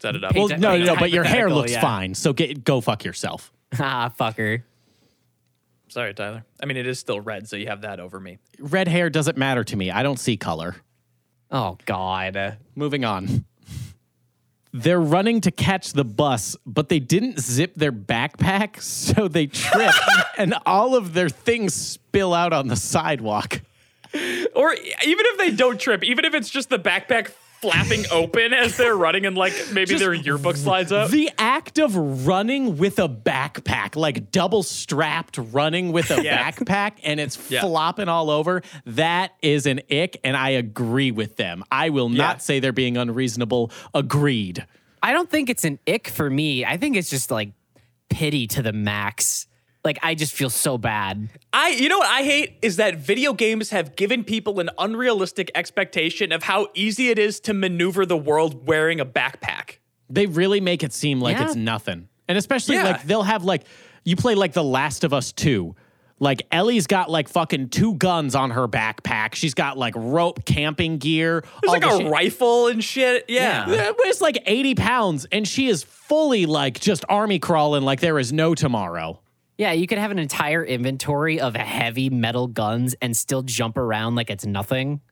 [0.00, 0.34] set it up.
[0.34, 1.80] Well, no, no, no, but your hair looks yeah.
[1.80, 2.14] fine.
[2.14, 3.52] So get go fuck yourself.
[3.78, 4.62] ah, fucker.
[5.88, 6.44] Sorry, Tyler.
[6.62, 8.38] I mean, it is still red, so you have that over me.
[8.60, 9.90] Red hair doesn't matter to me.
[9.90, 10.76] I don't see color.
[11.50, 12.58] Oh God.
[12.76, 13.44] Moving on.
[14.72, 19.92] They're running to catch the bus, but they didn't zip their backpack, so they trip
[20.38, 23.60] and all of their things spill out on the sidewalk.
[24.12, 28.78] Or even if they don't trip, even if it's just the backpack flapping open as
[28.78, 31.10] they're running and like maybe their yearbook slides up.
[31.10, 31.94] The act of
[32.26, 36.50] running with a backpack, like double strapped running with a Yeah.
[36.50, 37.60] backpack and it's Yeah.
[37.60, 41.62] flopping all over, that is an ick, and I agree with them.
[41.70, 42.16] I will Yeah.
[42.16, 43.70] not say they're being unreasonable.
[43.92, 44.64] Agreed.
[45.02, 46.64] I don't think it's an ick for me.
[46.64, 47.50] I think it's just like
[48.08, 49.46] pity to the max.
[49.84, 51.30] Like I just feel so bad.
[51.52, 55.50] I you know what I hate is that video games have given people an unrealistic
[55.54, 59.76] expectation of how easy it is to maneuver the world wearing a backpack.
[60.10, 61.44] They really make it seem like Yeah.
[61.46, 62.08] it's nothing.
[62.28, 62.84] And especially Yeah.
[62.84, 63.64] like they'll have like
[64.04, 65.74] you play like The Last of Us 2.
[66.22, 69.34] Like Ellie's got like fucking two guns on her backpack.
[69.34, 71.42] She's got like rope camping gear.
[71.62, 72.10] There's like the a shit.
[72.10, 73.24] rifle and shit.
[73.28, 73.64] Yeah.
[73.70, 78.18] It weighs like 80 pounds and she is fully like just army crawling like there
[78.18, 79.20] is no tomorrow.
[79.60, 84.14] Yeah, you could have an entire inventory of heavy metal guns and still jump around
[84.14, 85.02] like it's nothing.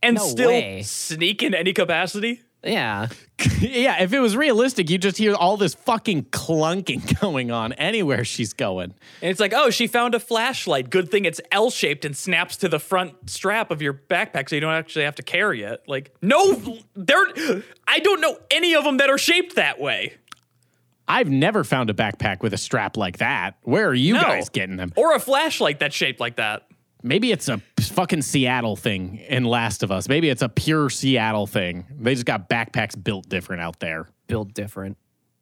[0.00, 0.82] And No still way.
[0.82, 2.42] sneak in any capacity.
[2.62, 3.08] Yeah.
[3.58, 8.24] yeah, if it was realistic, you'd just hear all this fucking clunking going on anywhere
[8.24, 8.94] she's going.
[9.22, 10.88] And it's like, oh, she found a flashlight.
[10.88, 14.54] Good thing it's L shaped and snaps to the front strap of your backpack so
[14.54, 15.82] you don't actually have to carry it.
[15.88, 17.24] Like, no, there
[17.88, 20.14] I don't know any of them that are shaped that way.
[21.08, 23.56] I've never found a backpack with a strap like that.
[23.62, 24.22] Where are you No.
[24.22, 24.92] guys getting them?
[24.96, 26.66] Or a flashlight that's shaped like that.
[27.02, 30.08] Maybe it's a fucking Seattle thing in Last of Us.
[30.08, 31.86] Maybe it's a pure Seattle thing.
[32.00, 34.08] They just got backpacks built different out there.
[34.26, 34.96] Built different.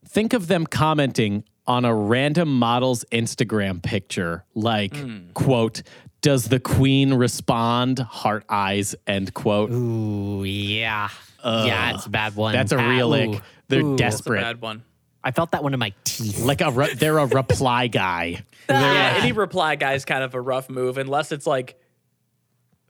[0.06, 5.30] Think of them commenting on a random model's Instagram picture, like, hmm.
[5.32, 5.82] quote,
[6.20, 7.98] does the queen respond?
[8.00, 9.70] Heart eyes, end quote.
[9.70, 11.08] Ooh, yeah.
[11.42, 12.52] yeah, it's a bad one.
[12.52, 13.42] That's a Bad- real ooh, ick.
[13.68, 13.96] They're ooh.
[13.96, 14.42] desperate.
[14.42, 14.82] Bad one.
[15.26, 16.38] I felt that one in my teeth.
[16.44, 18.44] Like a re- they're a reply guy.
[18.68, 21.78] Yeah, any reply guy is kind of a rough move unless it's like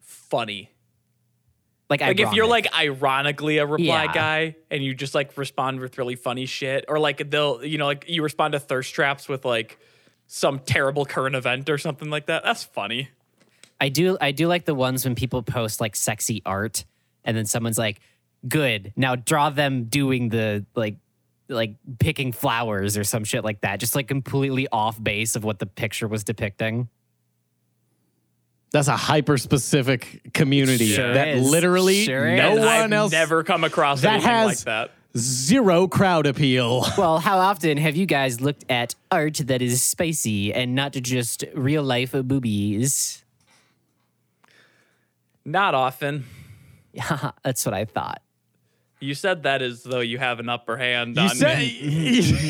[0.02, 0.70] funny.
[1.90, 4.12] Like, Like if you're like ironically a reply Yeah.
[4.12, 7.86] guy and you just like respond with really funny shit, or like they'll you know
[7.86, 9.78] like you respond to thirst traps with like
[10.26, 12.42] some terrible current event or something like that.
[12.44, 13.10] That's funny.
[13.80, 16.84] I do I do like the ones when people post like sexy art
[17.24, 18.00] and then someone's like,
[18.48, 18.92] good.
[18.96, 20.96] Now draw them doing the like
[21.48, 23.80] like picking flowers or some shit like that.
[23.80, 26.88] Just like completely off base of what the picture was depicting.
[28.72, 31.48] That's a hyper specific community Sure that is.
[31.48, 32.58] literally Sure no is.
[32.58, 34.90] one I've else never come across that anything has like that.
[35.16, 36.84] zero crowd appeal.
[36.98, 41.44] Well, how often have you guys looked at art that is spicy and not just
[41.54, 43.22] real life boobies?
[45.44, 46.24] Not often.
[46.96, 48.22] Yeah, that's what I thought.
[49.04, 51.66] You said that as though you have an upper hand You on said, me.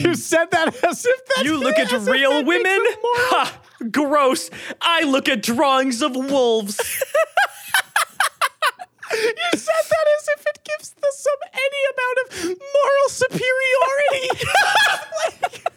[0.04, 2.80] you said that as if that You look at real women?
[3.02, 3.60] Ha!
[3.90, 4.50] Gross.
[4.80, 6.80] I look at drawings of wolves.
[9.12, 14.28] You said that as if it gives the, some any amount of moral superiority.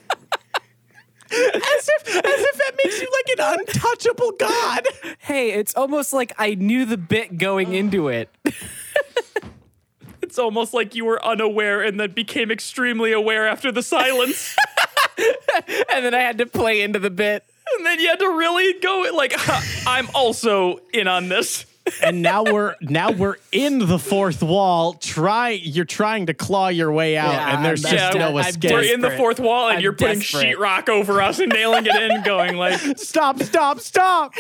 [1.54, 4.88] as if as if that makes you like an untouchable god.
[5.20, 8.30] Hey, it's almost like I knew the bit going into it.
[10.38, 14.56] It's almost like you were unaware and then became extremely aware after the silence.
[15.92, 17.44] and then I had to play into the bit.
[17.76, 19.34] and then you had to really go like
[19.88, 21.66] I'm also in on this.
[22.04, 24.94] And now we're now we're in the fourth wall.
[24.94, 28.38] Try you're trying to claw your way out, Yeah, and there's I'm just des- no
[28.38, 28.72] escape.
[28.74, 30.56] We're in the fourth wall and I'm you're putting desperate.
[30.56, 33.42] sheetrock over us and nailing it in, going like Stop!
[33.42, 33.80] Stop!
[33.80, 34.36] Stop!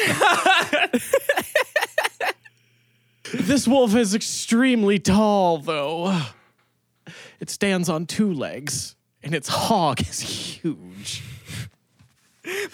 [3.33, 6.21] This wolf is extremely tall, though.
[7.39, 11.23] It stands on two legs, and its hog is huge.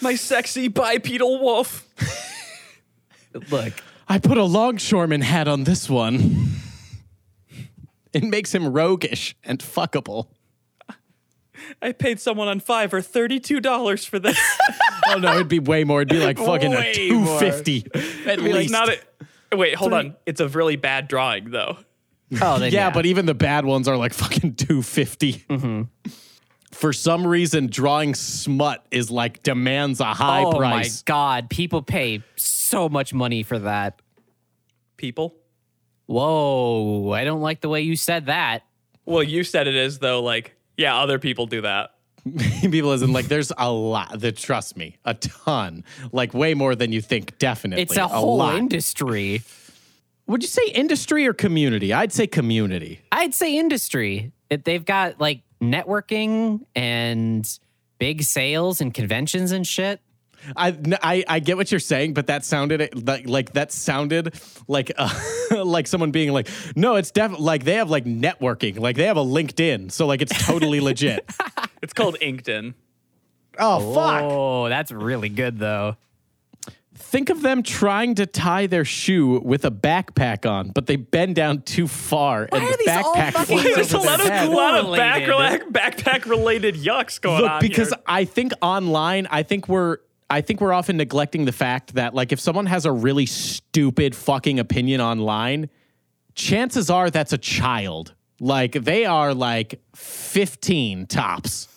[0.00, 1.86] my sexy bipedal wolf.
[3.50, 3.72] Look,
[4.08, 6.50] I put a longshoreman hat on this one.
[8.12, 10.28] It makes him roguish and fuckable.
[11.82, 14.38] I paid someone on Fiverr $32 for this.
[15.06, 16.00] Oh no, it'd be way more.
[16.00, 17.84] It'd be like fucking a Way two fifty
[18.24, 18.72] at Like, least.
[18.72, 18.98] not a,
[19.56, 20.16] wait, hold on.
[20.26, 21.78] It's a really bad drawing though.
[22.40, 25.82] oh, then yeah, but even the bad ones are like fucking two mm-hmm.
[26.72, 31.02] For some reason, drawing smut is like demands a high oh price.
[31.08, 34.00] Oh my god, people pay so much money for that.
[34.96, 35.36] People?
[36.06, 38.64] Whoa, I don't like the way you said that.
[39.06, 41.93] Well, you said it as though like, yeah, other people do that.
[42.70, 44.20] People as in like, there's a lot.
[44.20, 45.84] That trust me, a ton.
[46.12, 47.38] Like way more than you think.
[47.38, 48.56] Definitely, It's a whole lot.
[48.56, 49.42] industry.
[50.26, 51.92] Would you say industry or community?
[51.92, 53.00] I'd say community.
[53.12, 54.32] I'd say industry.
[54.48, 57.46] It, they've got like networking and
[57.98, 60.00] big sales and conventions and shit.
[60.56, 64.34] I, I I get what you're saying, but that sounded like like that sounded
[64.68, 65.10] like uh,
[65.64, 69.16] like someone being like, no, it's definitely like they have like networking, like they have
[69.16, 71.28] a LinkedIn, so like it's totally legit.
[71.82, 72.74] It's called Inkton.
[73.58, 74.22] Oh fuck!
[74.24, 75.96] Oh, that's really good though.
[76.96, 81.34] Think of them trying to tie their shoe with a backpack on, but they bend
[81.34, 84.26] down too far, and are the these all backpack fucking- flips There's a lot their
[84.26, 84.48] of, head.
[84.48, 87.60] lot of back, backpack related yucks going Look, on.
[87.60, 87.98] because here.
[88.06, 89.98] I think online, I think we're
[90.34, 94.16] I think we're often neglecting the fact that like if someone has a really stupid
[94.16, 95.70] fucking opinion online,
[96.34, 98.14] chances are that's a child.
[98.40, 101.68] Like they are like 15 tops.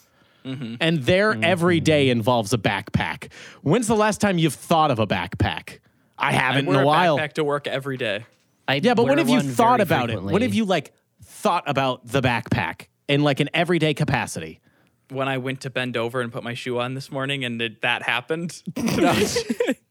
[0.44, 0.76] Mm-hmm.
[0.82, 1.44] And their mm-hmm.
[1.44, 3.32] everyday involves a backpack.
[3.62, 5.78] When's the last time you've thought of a backpack?
[6.18, 7.20] I I haven't wear in a while.
[7.20, 8.26] backpack to work every day.
[8.68, 10.24] I Yeah, but when have you thought very about it?
[10.24, 14.62] When have you like thought about the backpack in like an everyday capacity?
[15.10, 17.82] When I went to bend over and put my shoe on this morning and it,
[17.82, 18.62] that happened.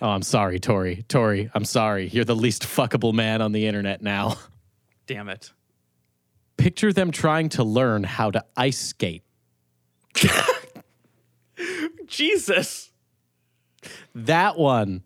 [0.00, 1.04] Oh, I'm sorry, Tori.
[1.08, 2.08] Tori, I'm sorry.
[2.08, 4.36] You're the least fuckable man on the internet now.
[5.06, 5.52] Damn it.
[6.56, 9.24] Picture them trying to learn how to ice skate.
[12.06, 12.90] Jesus.
[14.14, 15.02] That one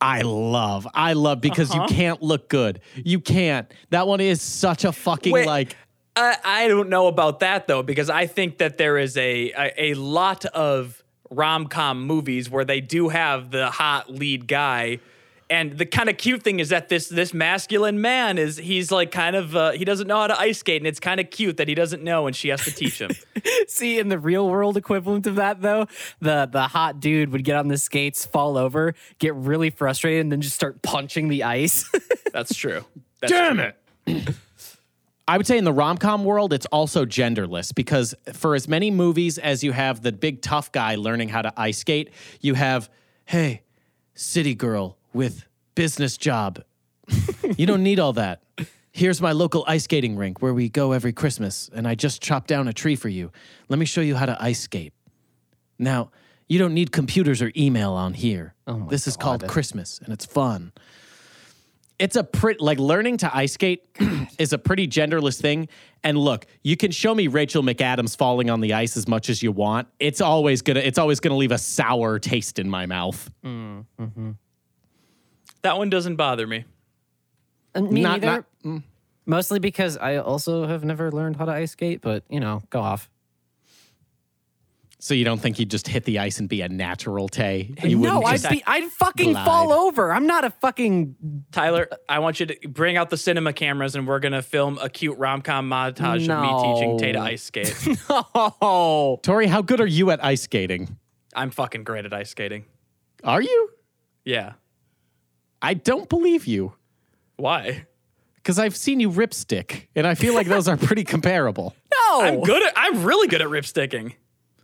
[0.00, 0.86] I love.
[0.94, 1.94] I love because you uh-huh.
[1.94, 2.80] can't look good.
[2.96, 3.72] You can't.
[3.90, 5.46] That one is such a fucking Wait.
[5.46, 5.76] like
[6.18, 9.90] I, I don't know about that though, because I think that there is a a,
[9.90, 14.98] a lot of rom com movies where they do have the hot lead guy.
[15.50, 19.10] And the kind of cute thing is that this this masculine man is he's like
[19.10, 21.56] kind of uh, he doesn't know how to ice skate and it's kind of cute
[21.56, 23.12] that he doesn't know and she has to teach him.
[23.66, 25.86] See, in the real world equivalent of that, though,
[26.20, 30.30] the the hot dude would get on the skates, fall over, get really frustrated, and
[30.30, 31.90] then just start punching the ice.
[32.32, 32.84] That's true.
[33.20, 33.72] That's Damn true.
[34.06, 34.28] it.
[35.28, 38.90] I would say in the rom com world, it's also genderless because for as many
[38.90, 42.10] movies as you have the big tough guy learning how to ice skate,
[42.40, 42.88] you have,
[43.26, 43.62] hey,
[44.14, 46.64] city girl with business job.
[47.58, 48.42] you don't need all that.
[48.90, 52.48] Here's my local ice skating rink where we go every Christmas, and I just chopped
[52.48, 53.30] down a tree for you.
[53.68, 54.94] Let me show you how to ice skate.
[55.78, 56.10] Now,
[56.48, 58.54] you don't need computers or email on here.
[58.66, 60.72] Oh this is called Christmas, and it's fun
[61.98, 63.82] it's a pretty like learning to ice skate
[64.38, 65.68] is a pretty genderless thing.
[66.04, 69.42] And look, you can show me Rachel McAdams falling on the ice as much as
[69.42, 69.88] you want.
[69.98, 73.30] It's always gonna it's always gonna leave a sour taste in my mouth.
[73.44, 74.30] Mm, mm-hmm.
[75.62, 76.64] That one doesn't bother me.
[77.74, 78.26] And Me Not- neither.
[78.26, 78.82] not- mm.
[79.26, 82.80] Mostly because I also have never learned how to ice skate, but you know, go
[82.80, 83.10] off.
[85.00, 87.72] So you don't think you'd just hit the ice and be a natural Tay?
[87.84, 89.44] You no, wouldn't I'd be, I'd fucking glide.
[89.44, 90.12] fall over.
[90.12, 91.14] I'm not a fucking.
[91.52, 94.88] Tyler, I want you to bring out the cinema cameras and we're gonna film a
[94.88, 97.76] cute rom com montage of me teaching Tay to ice skate.
[98.60, 100.96] Oh, Tori, how good are you at ice skating?
[101.32, 102.64] I'm fucking great at ice skating.
[103.22, 103.70] Are you?
[104.24, 104.54] Yeah.
[105.62, 106.72] I don't believe you
[107.36, 107.86] Why?
[108.36, 111.76] because I've seen you ripstick, and I feel like those are pretty comparable.
[111.92, 112.20] no.
[112.22, 114.14] I'm good at I'm really good at ripsticking.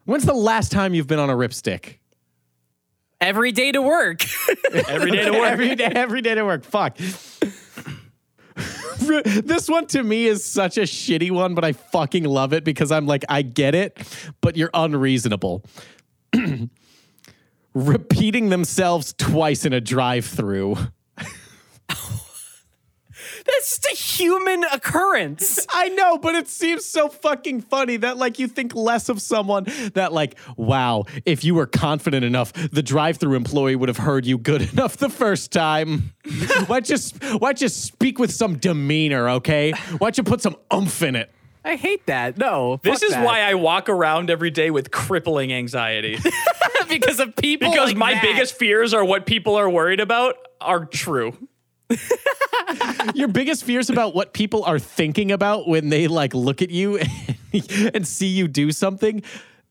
[0.04, 1.98] When's the last time you've been on a ripstick?
[3.20, 4.22] Every day to work.
[4.88, 5.52] Every day to work.
[5.52, 6.64] every day, every day to work.
[6.64, 6.98] Fuck.
[8.98, 12.92] this one to me is such a shitty one, but I fucking love it because
[12.92, 13.98] I'm like, I get it,
[14.40, 15.64] but you're unreasonable.
[17.74, 20.76] Repeating themselves twice in a drive-through.
[23.44, 25.66] That's just a human occurrence.
[25.74, 29.66] I know, but it seems so fucking funny that like you think less of someone
[29.94, 34.38] that like, wow, if you were confident enough, the drive-through employee would have heard you
[34.38, 36.14] good enough the first time.
[36.66, 39.72] why just why just speak with some demeanor, okay?
[39.72, 41.30] Why don't you put some oomph in it?
[41.66, 42.36] I hate that.
[42.36, 42.78] No.
[42.82, 43.24] This is that.
[43.24, 46.18] why I walk around every day with crippling anxiety.
[46.88, 47.70] because of people.
[47.70, 48.22] because like my that.
[48.22, 51.36] biggest fears are what people are worried about are true.
[53.14, 56.98] Your biggest fears about what people are thinking about when they like look at you
[57.94, 59.22] and see you do something,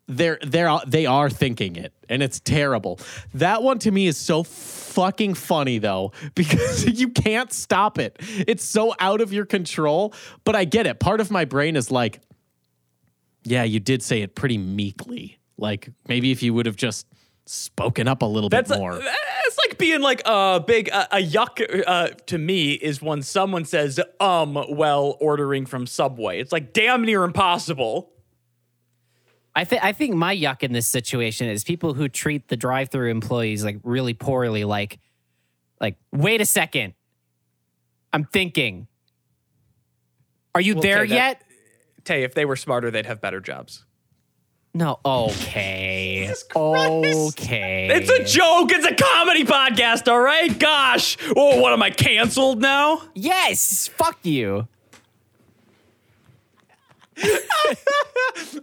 [0.08, 3.00] they're they're they are thinking it, and it's terrible.
[3.34, 8.18] That one to me is so fucking funny though because you can't stop it.
[8.20, 10.14] It's so out of your control.
[10.44, 11.00] But I get it.
[11.00, 12.22] Part of my brain is like,
[13.44, 15.40] yeah, you did say it pretty meekly.
[15.58, 17.08] Like maybe if you would have just
[17.46, 19.00] spoken up a little That's bit more.
[19.00, 19.12] it's
[19.68, 24.00] like being like a big a, a yuck uh, to me is when someone says
[24.20, 26.40] um while ordering from Subway.
[26.40, 28.12] It's like damn near impossible.
[29.56, 33.12] I think I think my yuck in this situation is people who treat the drive-through
[33.12, 34.64] employees like really poorly.
[34.64, 35.00] Like,
[35.80, 36.94] like wait a second,
[38.12, 38.88] I'm thinking.
[40.56, 41.16] Are you there take that.
[41.16, 41.44] yet?
[42.04, 43.86] Tay, if they were smarter, they'd have better jobs.
[44.74, 45.00] No.
[45.06, 46.34] Okay.
[46.56, 47.90] Okay.
[47.92, 48.72] It's a joke.
[48.72, 50.58] It's a comedy podcast, all right?
[50.58, 51.18] Gosh.
[51.36, 53.02] Oh, what am I canceled now?
[53.14, 53.88] yes.
[53.98, 54.68] Fuck you.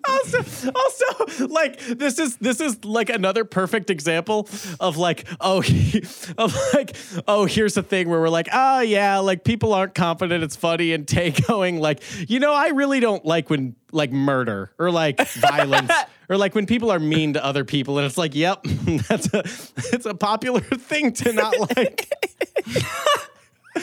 [0.09, 0.38] Also,
[0.74, 4.48] also, like this is this is like another perfect example
[4.80, 5.59] of like oh
[6.38, 6.96] of like
[7.28, 10.92] oh here's the thing where we're like oh yeah like people aren't confident it's funny
[10.92, 15.20] and Tay going like you know I really don't like when like murder or like
[15.28, 15.92] violence
[16.28, 18.62] or like when people are mean to other people and it's like yep
[19.09, 19.40] that's a
[19.92, 22.09] it's a popular thing to not like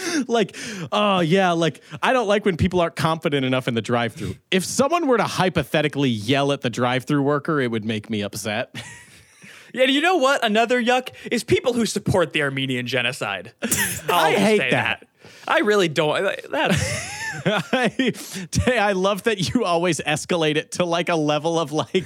[0.28, 0.56] like,
[0.92, 4.36] oh yeah, like I don't like when people aren't confident enough in the drive-through.
[4.52, 8.76] If someone were to hypothetically yell at the drive-through worker, it would make me upset.
[9.74, 10.44] Yeah, you know what?
[10.44, 13.54] Another yuck is people who support the Armenian genocide.
[14.10, 15.06] I hate say that.
[15.48, 16.24] I really don't.
[16.50, 18.14] That's I,
[18.68, 22.06] I love that you always escalate it to like a level of like,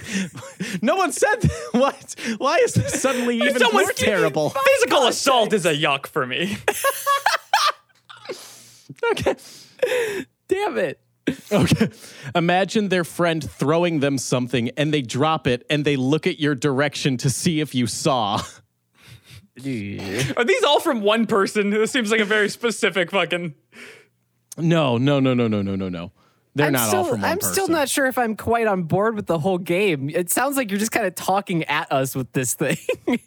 [0.82, 1.70] no one said that.
[1.72, 2.16] what.
[2.38, 4.50] Why is this suddenly even more terrible?
[4.50, 6.58] physical assault is a yuck for me.
[9.12, 9.36] Okay.
[10.48, 11.00] Damn it.
[11.52, 11.90] Okay.
[12.36, 16.56] Imagine their friend throwing them something and they drop it and they look at your
[16.56, 18.42] direction to see if you saw.
[19.58, 21.70] Are these all from one person?
[21.70, 23.54] This seems like a very specific fucking.
[24.58, 26.12] No, no, no, no, no, no, no, no.
[26.56, 27.54] They're I'm not still, all from one I'm person.
[27.54, 30.10] still not sure if I'm quite on board with the whole game.
[30.10, 32.78] It sounds like you're just kind of talking at us with this thing.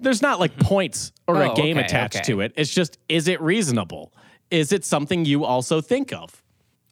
[0.00, 2.24] there's not like points or a Oh, game okay, attached okay.
[2.32, 2.52] to it.
[2.56, 4.12] It's just, is it reasonable?
[4.50, 6.42] Is it something you also think of?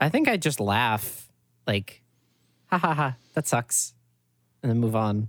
[0.00, 1.28] I think I just laugh,
[1.66, 2.02] like,
[2.66, 3.94] ha ha ha, that sucks,
[4.62, 5.28] and then move on.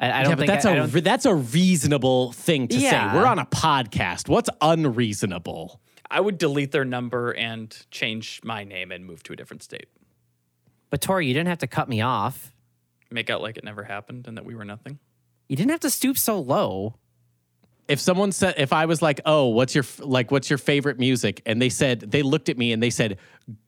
[0.00, 2.76] I, I don't yeah, but that's I, I a don't- that's a reasonable thing to
[2.76, 3.12] Yeah.
[3.12, 3.16] say.
[3.18, 4.28] We're on a podcast.
[4.28, 5.80] What's unreasonable?
[6.10, 9.86] I would delete their number and change my name and move to a different state.
[10.90, 12.52] But Tori, you didn't have to cut me off.
[13.10, 14.98] Make out like it never happened and that we were nothing.
[15.48, 16.96] You didn't have to stoop so low.
[17.88, 20.30] If someone said, if I was like, "Oh, what's your like?
[20.30, 23.18] What's your favorite music?" and they said, they looked at me and they said,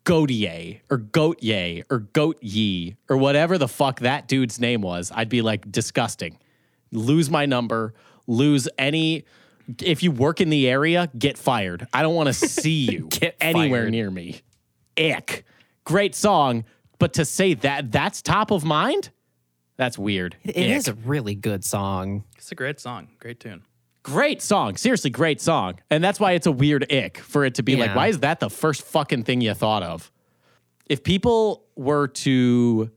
[0.05, 5.29] "Goatier" or "Goatye" or "Goat Ye" or whatever the fuck that dude's name was, I'd
[5.29, 6.39] be like, disgusting.
[6.93, 7.95] Lose my number.
[8.27, 9.25] Lose any.
[9.83, 11.87] If you work in the area, get fired.
[11.93, 13.91] I don't want to see you Get anywhere fired.
[13.91, 14.43] near me.
[14.99, 15.45] Ick.
[15.85, 16.65] Great song,
[16.99, 19.11] but to say that that's top of mind,
[19.77, 20.37] that's weird.
[20.45, 20.77] It Ick.
[20.77, 22.25] is a really good song.
[22.37, 23.63] It's a great song, great tune.
[24.05, 24.77] Great song.
[24.77, 25.81] Seriously, great song.
[25.91, 28.39] And that's why it's a weird ick for it to be like, why is that
[28.39, 30.13] the first fucking thing you thought of?
[30.87, 32.91] If people were to,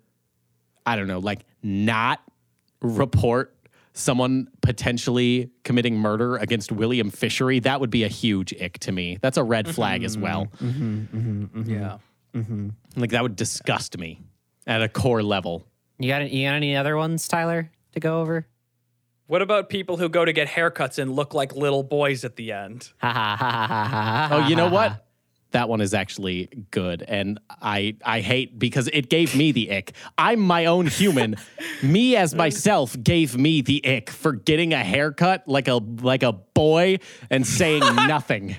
[0.85, 2.21] I don't know, like not
[2.81, 3.55] report
[3.93, 9.17] someone potentially committing murder against William Fishery, that would be a huge ick to me.
[9.21, 9.75] That's a red mm-hmm.
[9.75, 10.47] flag as well.
[10.61, 11.17] Mm-hmm.
[11.17, 11.71] Mm-hmm.
[11.71, 11.97] Yeah.
[12.97, 14.19] Like that would disgust me
[14.67, 15.65] at a core level.
[15.99, 18.45] You got you got any other ones, Tyler, to go over?
[19.27, 22.51] What about people who go to get haircuts and look like little boys at the
[22.53, 22.91] end?
[23.03, 25.03] Oh, you know what?
[25.51, 29.93] That one is actually good, and I I hate because it gave me the ick.
[30.17, 31.37] I'm my own human.
[31.83, 36.33] me as myself gave me the ick for getting a haircut like a like a
[36.33, 36.97] boy
[37.29, 38.57] and saying nothing.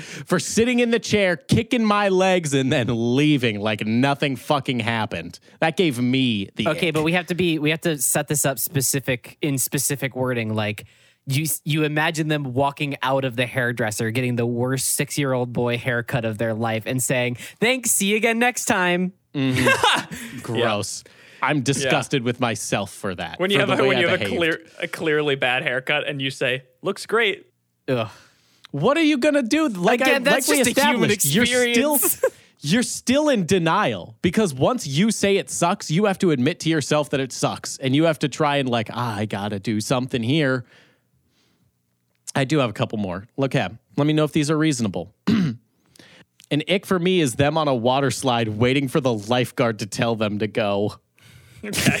[0.00, 5.38] For sitting in the chair, kicking my legs, and then leaving like nothing fucking happened.
[5.60, 6.94] That gave me the Okay, ick.
[6.94, 10.54] but we have to be we have to set this up specific in specific wording
[10.54, 10.86] like
[11.26, 16.24] you you imagine them walking out of the hairdresser getting the worst 6-year-old boy haircut
[16.24, 20.38] of their life and saying, "Thanks, see you again next time." Mm-hmm.
[20.42, 21.04] gross.
[21.42, 23.40] I'm disgusted with myself for that.
[23.40, 26.06] When you have a, way when you I have a clear a clearly bad haircut
[26.08, 27.46] and you say looks great.
[27.88, 28.08] Ugh.
[28.72, 29.68] What are you gonna do?
[29.68, 31.98] Like Again, I, that's like we just a human established, You're still
[32.60, 36.70] you're still in denial because once you say it sucks, you have to admit to
[36.70, 39.80] yourself that it sucks, and you have to try and like, ah, I gotta do
[39.80, 40.64] something here.
[42.34, 43.28] I do have a couple more.
[43.36, 43.72] Look at.
[43.96, 45.14] Let me know if these are reasonable.
[45.26, 49.86] An ick for me is them on a water slide waiting for the lifeguard to
[49.86, 50.96] tell them to go.
[51.64, 52.00] Okay.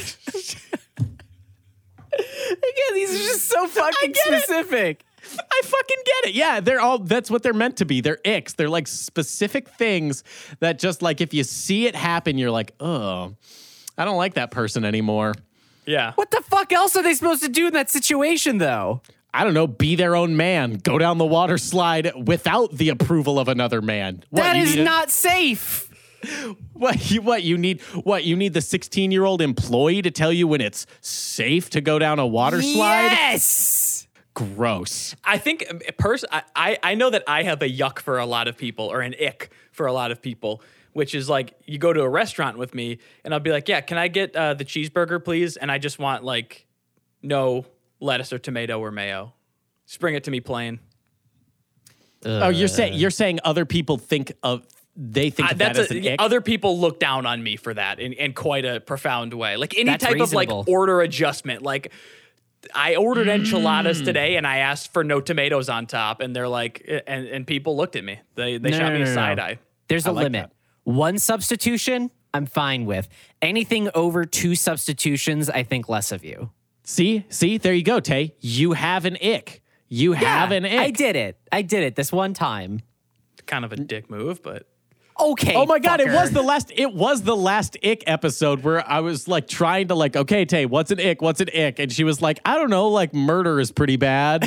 [2.12, 5.02] Again, these are just so fucking get it.
[5.22, 5.46] Specific.
[5.50, 6.34] I fucking get it.
[6.34, 8.00] Yeah, they're all that's what they're meant to be.
[8.00, 8.54] They're icks.
[8.54, 10.24] They're like specific things
[10.60, 13.34] that just like if you see it happen, you're like, oh,
[13.98, 15.34] I don't like that person anymore.
[15.86, 16.12] yeah.
[16.14, 19.02] What the fuck else are they supposed to do in that situation though?
[19.34, 20.74] I don't know, be their own man.
[20.74, 24.22] Go down the water slide without the approval of another man.
[24.28, 25.88] What, That you is need a- not safe.
[26.74, 30.60] what you what you need what you need the 16-year-old employee to tell you when
[30.60, 33.06] it's safe to go down a water slide?
[33.10, 33.91] Yes.
[34.34, 35.14] Gross.
[35.24, 38.24] I think um, pers- I, I I know that I have a yuck for a
[38.26, 40.62] lot of people or an ick for a lot of people,
[40.94, 43.80] which is like you go to a restaurant with me and I'll be like, yeah,
[43.82, 45.56] can I get uh, the cheeseburger, please?
[45.58, 46.66] And I just want like
[47.22, 47.66] no
[48.00, 49.34] lettuce or tomato or mayo.
[49.86, 50.80] Just bring it to me plain.
[52.24, 54.66] oh, you're saying you're saying other people think of
[54.96, 56.16] they think Uh, of that that's as a, an ick?
[56.22, 59.56] other people look down on me for that in, in quite a profound way.
[59.56, 61.62] Like any That's type of like order adjustment.
[61.62, 61.92] Like
[62.74, 63.40] I ordered Mm.
[63.40, 67.46] enchiladas today and I asked for no tomatoes on top, and they're like, and, and
[67.46, 68.20] people looked at me.
[68.36, 69.44] They they No, shot no, me no, a side no.
[69.44, 69.58] eye.
[69.88, 70.50] There's a like limit.
[70.84, 73.08] One substitution, I'm fine with.
[73.40, 76.50] Anything over two substitutions, I think less of you.
[76.84, 78.34] See, see, there you go, Tay.
[78.40, 79.62] You have an ick.
[79.88, 80.72] You have an ick.
[80.72, 81.38] I did it.
[81.52, 82.80] I did it this one time.
[83.46, 84.66] Kind of a dick move, but
[85.20, 85.54] Okay.
[85.54, 89.00] Oh my god, it was the last it was the last ick episode where I
[89.00, 91.22] was like trying to like, okay, Tay, what's an ick?
[91.22, 91.78] What's an ick?
[91.78, 94.44] And she was like, I don't know, like murder is pretty bad.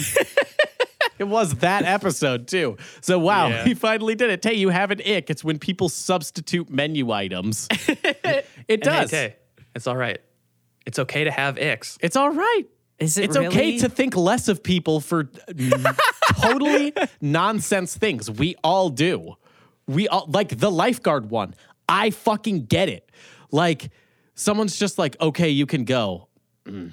[1.19, 2.77] it was that episode too.
[3.01, 3.63] So wow, Yeah.
[3.63, 4.41] he finally did it.
[4.41, 5.29] Tay, you have an ick.
[5.29, 7.67] It's when people substitute menu items.
[7.87, 9.11] it And does.
[9.11, 9.35] Hey, Tay,
[9.75, 10.19] it's all right.
[10.85, 11.97] It's okay to have icks.
[12.01, 12.63] It's all right.
[12.99, 15.97] Is it It's okay to think less of people for mm,
[16.41, 18.29] totally nonsense things.
[18.31, 19.35] We all do.
[19.87, 21.55] We all like the lifeguard one.
[21.87, 23.09] I fucking get it.
[23.51, 23.91] Like
[24.33, 26.27] someone's just like, okay, you can go.
[26.65, 26.91] Mm.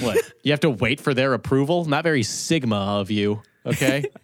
[0.00, 0.32] What?
[0.42, 1.84] you have to wait for their approval?
[1.84, 3.42] Not very Sigma of you.
[3.66, 4.04] Okay.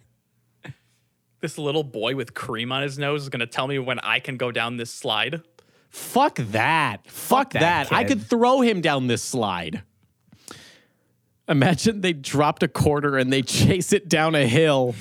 [1.41, 4.19] This little boy with cream on his nose is going to tell me when I
[4.19, 5.43] can go down this slide.
[5.91, 7.05] Fuck that.
[7.05, 7.89] Fuck, that.
[7.89, 9.83] that I could throw him down this slide.
[11.47, 14.95] Imagine they dropped a quarter and they chase it down a hill.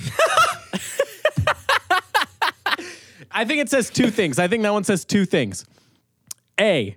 [3.35, 4.39] I think it says two things.
[4.39, 5.67] I think that one says two things.
[6.61, 6.97] A,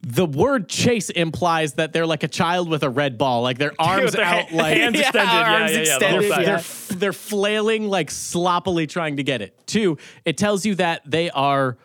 [0.00, 3.72] the word chase implies that they're like a child with a red ball, like their
[3.78, 5.32] arms their out, ha- like hands extended.
[5.32, 6.42] Yeah, arms yeah, yeah, extended, yeah.
[6.42, 9.66] they're, f- they're flailing like sloppily trying to get it.
[9.66, 11.76] Two, it tells you that they are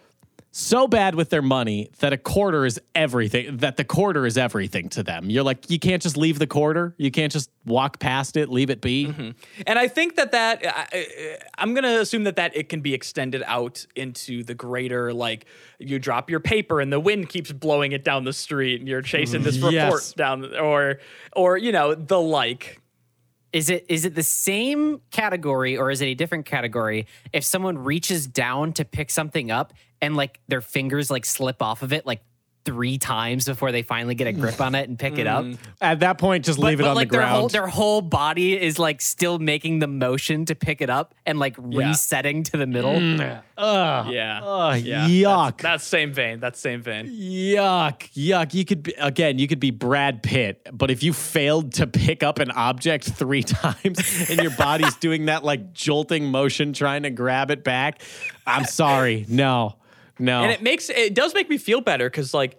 [0.54, 4.90] so bad with their money that a quarter is everything, that the quarter is everything
[4.90, 5.30] to them.
[5.30, 6.94] You're like, you can't just leave the quarter.
[6.98, 9.08] You can't just walk past it, leave it be.
[9.08, 9.30] Mm-hmm.
[9.66, 12.82] And I think that that I, I- I'm going to assume that that it can
[12.82, 15.46] be extended out into the greater like
[15.80, 19.02] you drop your paper and the wind keeps blowing it down the street and you're
[19.02, 20.14] chasing this mm, report Yes.
[20.14, 21.00] down or
[21.34, 22.82] or you know the like.
[23.54, 27.78] Is it is it the same category or is it a different category if someone
[27.78, 32.06] reaches down to pick something up and like their fingers like slip off of it
[32.06, 32.22] like
[32.64, 35.44] three times before they finally get a grip on it and pick it up.
[35.82, 37.50] At that point, just But, leave it but, on like the their whole ground.
[37.52, 41.56] their whole body is like still making the motion to pick it up and like
[41.58, 42.94] resetting to the middle.
[42.94, 43.42] Mm.
[43.58, 44.08] Ugh.
[44.12, 44.42] Yeah.
[44.44, 45.08] Ugh, yeah.
[45.08, 45.58] yuck.
[45.58, 46.40] That's, that's same vein.
[46.40, 47.08] That's same vein.
[47.08, 48.54] Yuck, yuck.
[48.54, 52.22] You could be, again, you could be Brad Pitt, but if you failed to pick
[52.22, 57.10] up an object three times and your body's doing that like jolting motion trying to
[57.10, 58.04] grab it back,
[58.46, 59.26] I'm sorry.
[59.28, 59.78] No,
[60.22, 60.44] no.
[60.44, 62.58] And it makes it does make me feel better because like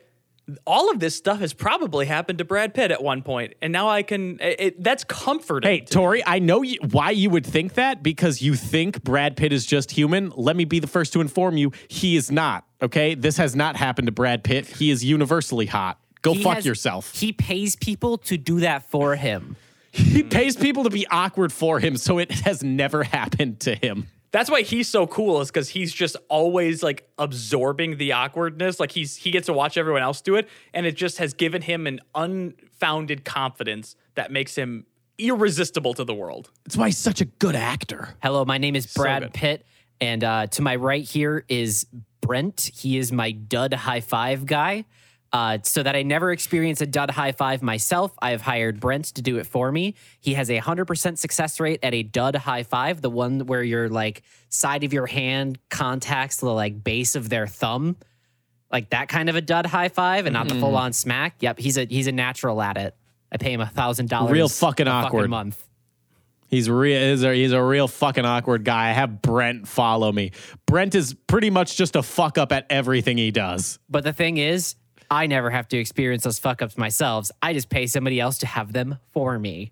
[0.66, 3.88] all of this stuff has probably happened to Brad Pitt at one point, and now
[3.88, 4.40] I can.
[4.40, 5.70] It, it- that's comforting.
[5.70, 9.52] Hey, Tori, I know you, why you would think that because you think Brad Pitt
[9.52, 10.32] is just human.
[10.36, 12.66] Let me be the first to inform you, he is not.
[12.82, 14.66] Okay, this has not happened to Brad Pitt.
[14.66, 15.98] He is universally hot.
[16.22, 17.14] Go He fuck has- yourself.
[17.14, 19.56] He pays people to do that for him.
[19.92, 24.08] He pays people to be awkward for him, so it has never happened to him.
[24.32, 28.80] That's why he's so cool is because he's just always like absorbing the awkwardness.
[28.80, 31.62] Like he's he gets to watch everyone else do it, and it just has given
[31.62, 34.86] him an unfounded confidence that makes him
[35.18, 36.50] irresistible to the world.
[36.64, 38.14] That's why he's such a good actor.
[38.22, 39.34] Hello, my name is Brad good.
[39.34, 39.66] Pitt,
[40.00, 41.86] and uh, to my right here is
[42.22, 42.70] Brent.
[42.74, 44.86] He is my dud high five guy.
[45.32, 49.06] Uh, so that I never experience a dud high five myself, I have hired Brent
[49.14, 49.94] to do it for me.
[50.20, 53.88] He has a 100% success rate at a dud high five, the one where your
[53.88, 57.96] like side of your hand contacts the like base of their thumb.
[58.70, 61.36] Like that kind of a dud high five and not the full on smack.
[61.40, 62.94] Yep, he's a he's a natural at it.
[63.30, 64.32] I pay him a thousand dollars.
[64.32, 65.30] Real fucking a awkward.
[65.30, 65.62] month.
[66.48, 67.00] He's real.
[67.00, 68.90] He's a, he's a real fucking awkward guy.
[68.90, 70.32] I have Brent follow me.
[70.66, 73.78] Brent is pretty much just a fuck up at everything he does.
[73.88, 74.74] But the thing is,
[75.12, 77.30] I never have to experience those fuck ups myself.
[77.42, 79.70] I just pay somebody else to have them for me.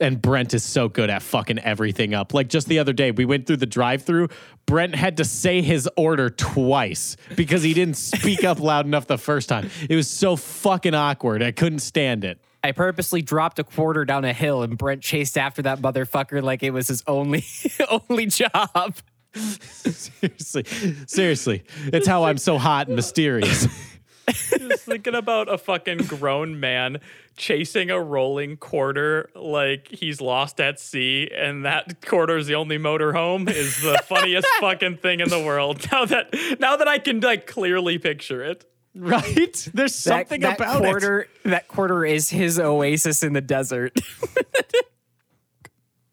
[0.00, 2.32] And Brent is so good at fucking everything up.
[2.32, 4.28] Like just the other day, we went through the drive through.
[4.64, 9.18] Brent had to say his order twice because he didn't speak up loud enough the
[9.18, 9.68] first time.
[9.90, 11.42] It was so fucking awkward.
[11.42, 12.40] I couldn't stand it.
[12.62, 16.62] I purposely dropped a quarter down a hill and Brent chased after that motherfucker like
[16.62, 17.44] it was his only
[18.08, 18.94] only job.
[19.34, 20.64] Seriously.
[21.08, 21.64] Seriously.
[21.86, 23.66] It's how I'm so hot and mysterious.
[24.28, 27.00] Just thinking about a fucking grown man
[27.36, 32.78] chasing a rolling quarter like he's lost at sea and that quarter is the only
[32.78, 35.86] motor home is the funniest fucking thing in the world.
[35.92, 38.64] Now that now that I can like clearly picture it.
[38.94, 39.68] right?
[39.74, 40.88] There's something that, that about it.
[40.88, 43.98] quarter, That quarter is his oasis in the desert.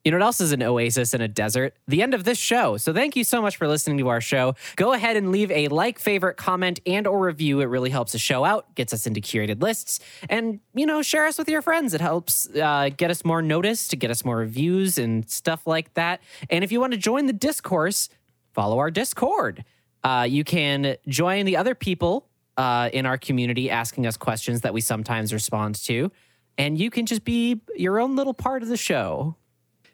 [0.09, 1.75] You know what else is an oasis in a desert?
[1.87, 2.77] The end of this show.
[2.77, 4.55] So thank you so much for listening to our show.
[4.75, 7.61] Go ahead and leave a like, favorite, comment, and or review.
[7.61, 11.27] It really helps the show out, gets us into curated lists, and you know, share
[11.27, 11.93] us with your friends.
[11.93, 15.93] It helps uh, get us more noticed, to get us more reviews and stuff like
[15.93, 16.21] that.
[16.49, 18.09] And if you want to join the discourse,
[18.51, 19.63] follow our Discord.
[20.03, 22.25] Uh, you can join the other people
[22.57, 26.11] uh, in our community asking us questions that we sometimes respond to,
[26.57, 29.35] and you can just be your own little part of the show.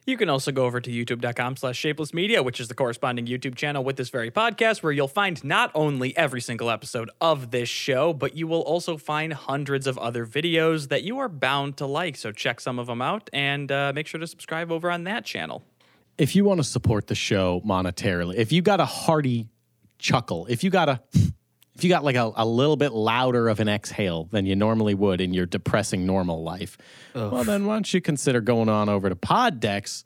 [0.07, 3.55] You can also go over to youtube.com slash shapeless media, which is the corresponding YouTube
[3.55, 7.67] channel with this very podcast, where you'll find not only every single episode of this
[7.69, 11.87] show, but you will also find hundreds of other videos that you are bound to
[11.87, 12.17] like.
[12.17, 15.25] So check some of them out and uh, make sure to subscribe over on that
[15.25, 15.63] channel.
[16.19, 19.49] if you want to support the show monetarily, if you got a hearty
[19.97, 21.01] chuckle, if you got a
[21.75, 24.93] if you got like a, a little bit louder of an exhale than you normally
[24.93, 26.77] would in your depressing normal life,
[27.13, 30.03] well then why don't you consider going on over to Poddex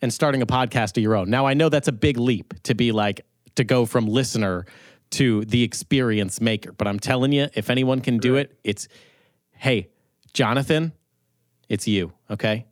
[0.00, 1.30] and starting a podcast of your own.
[1.30, 3.20] Now I know that's a big leap to be like
[3.54, 4.66] to go from listener
[5.10, 8.88] to the experience maker, but I'm telling you, if anyone can do it, it's
[9.52, 9.90] hey,
[10.32, 10.92] Jonathan,
[11.68, 12.66] it's you, okay?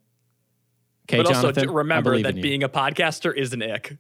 [1.05, 3.97] Okay, But also Jonathan, remember that being a podcaster is an ick.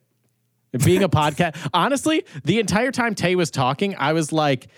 [0.72, 1.56] Being a podcast.
[1.72, 4.68] Honestly, the entire time Tay was talking, I was like,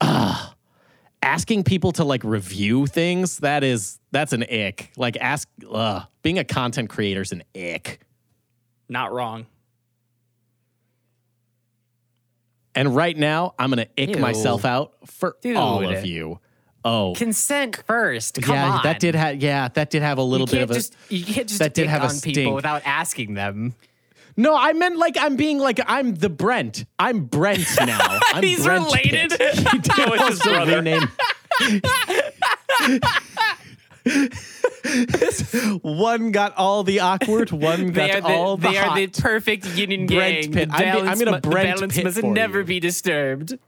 [0.00, 0.54] ah,
[1.22, 3.38] asking people to like review things.
[3.38, 4.92] That is, that's an ick.
[4.96, 8.00] Like, ask, ugh, being a content creator is an ick.
[8.88, 9.46] Not wrong.
[12.74, 14.16] And right now, I'm gonna ick Ew.
[14.16, 16.40] myself out for all of you.
[16.84, 18.40] Oh, Consent first.
[18.42, 18.82] Come yeah, on.
[18.82, 20.74] that did have, yeah, that did have a little bit of a.
[20.74, 22.54] just you can't just that did have a on people stink.
[22.54, 23.74] without asking them.
[24.36, 26.84] No, I meant like I'm being like I'm the Brent.
[26.98, 27.98] I'm Brent now.
[28.32, 29.30] I'm He's Brent related.
[29.30, 29.58] Pitt.
[29.72, 30.76] He did oh, it's his brother.
[30.76, 31.08] rename-
[35.82, 39.92] one got all the awkward, one got the, all the they are the perfect yin
[39.92, 40.52] and Brent yang.
[40.52, 40.68] Pitt.
[40.70, 42.64] The I'm be- I'm balance gonna mu- the balance Pitt must never you.
[42.64, 43.58] be disturbed.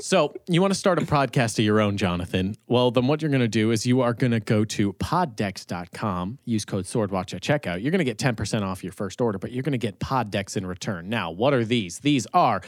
[0.00, 2.56] So you want to start a podcast of your own, Jonathan?
[2.66, 6.38] Well, then what you're going to do is you are going to go to poddex.com,
[6.44, 7.82] use code SWORDWATCH at checkout.
[7.82, 10.56] You're going to get 10% off your first order, but you're going to get Poddex
[10.56, 11.08] in return.
[11.08, 11.98] Now, what are these?
[11.98, 12.62] These are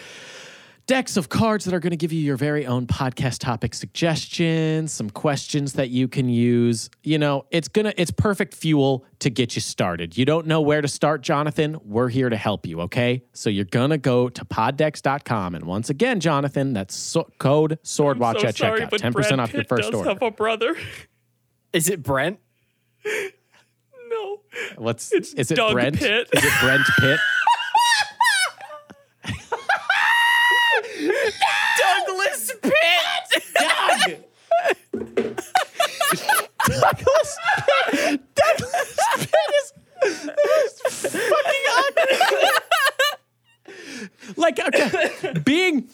[0.90, 4.90] decks of cards that are going to give you your very own podcast topic suggestions,
[4.90, 6.90] some questions that you can use.
[7.04, 10.18] You know, it's going to it's perfect fuel to get you started.
[10.18, 11.78] You don't know where to start, Jonathan?
[11.84, 13.22] We're here to help you, okay?
[13.34, 18.40] So you're going to go to poddex.com and once again, Jonathan, that's so- code swordwatch
[18.40, 18.90] so at sorry, checkout.
[18.90, 20.08] but 10% Brad off your Pitt first does order.
[20.08, 20.74] have a brother.
[21.72, 22.40] Is it Brent?
[23.04, 24.40] no,
[24.74, 26.00] What's it's is it Doug Brent?
[26.00, 26.28] Pitt.
[26.32, 27.20] Is it Brent Pitt?
[31.78, 32.72] Douglas Pitt.
[36.74, 37.36] Douglas
[37.90, 38.20] Pitt.
[38.34, 39.30] Douglas Pitt
[40.04, 42.16] is fucking awkward.
[44.36, 45.88] like okay, being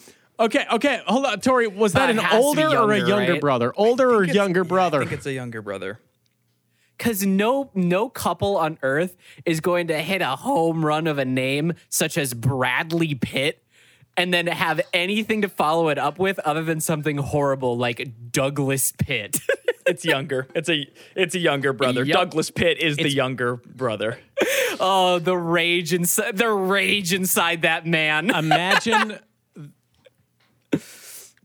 [0.46, 1.02] okay, okay.
[1.06, 1.66] Hold on, Tori.
[1.66, 3.40] Was that Uh, an it has to be older or a younger, younger right?
[3.40, 3.72] brother?
[3.76, 4.98] Older or younger brother?
[5.02, 6.00] I think it's a younger brother.
[6.96, 11.24] Because no no couple on earth is going to hit a home run of a
[11.26, 13.62] name such as Bradley Pitt
[14.16, 18.92] and then have anything to follow it up with other than something horrible like Douglas
[18.98, 19.40] Pitt.
[19.88, 20.48] It's younger.
[20.52, 20.84] It's a
[21.14, 22.02] it's a younger brother.
[22.04, 22.18] Yup.
[22.18, 24.18] Douglas Pitt is the younger brother.
[24.80, 28.30] oh, the rage inside the rage inside that man.
[28.30, 29.20] Imagine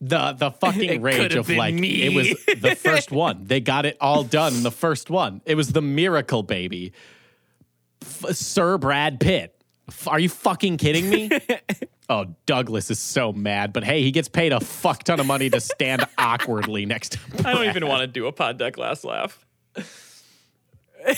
[0.02, 2.02] the the fucking rage of like me.
[2.04, 2.28] it was
[2.60, 3.46] the first one.
[3.46, 5.42] They got it all done in the first one.
[5.46, 6.92] It was the miracle baby.
[8.02, 9.56] F- Sir Brad Pitt.
[9.88, 11.30] F- Are you fucking kidding me?
[12.10, 15.50] oh, Douglas is so mad, but hey, he gets paid a fuck ton of money
[15.52, 19.04] to stand awkwardly next to I don't even want to do a pod deck last
[19.06, 19.46] laugh.
[21.06, 21.14] I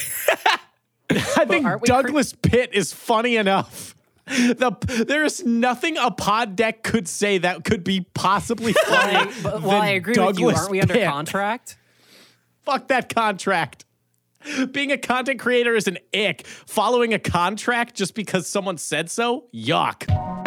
[1.46, 3.96] think aren't Douglas Pitt is funny enough.
[4.26, 9.32] The there's nothing a pod deck could say that could be possibly funny.
[9.44, 10.50] Well, I agree with you.
[10.50, 11.08] Aren't we under Pitt.
[11.10, 11.78] contract?
[12.62, 13.86] Fuck that contract.
[14.72, 16.46] Being a content creator is an ick.
[16.48, 19.46] Following a contract just because someone said so?
[19.54, 20.43] Yuck.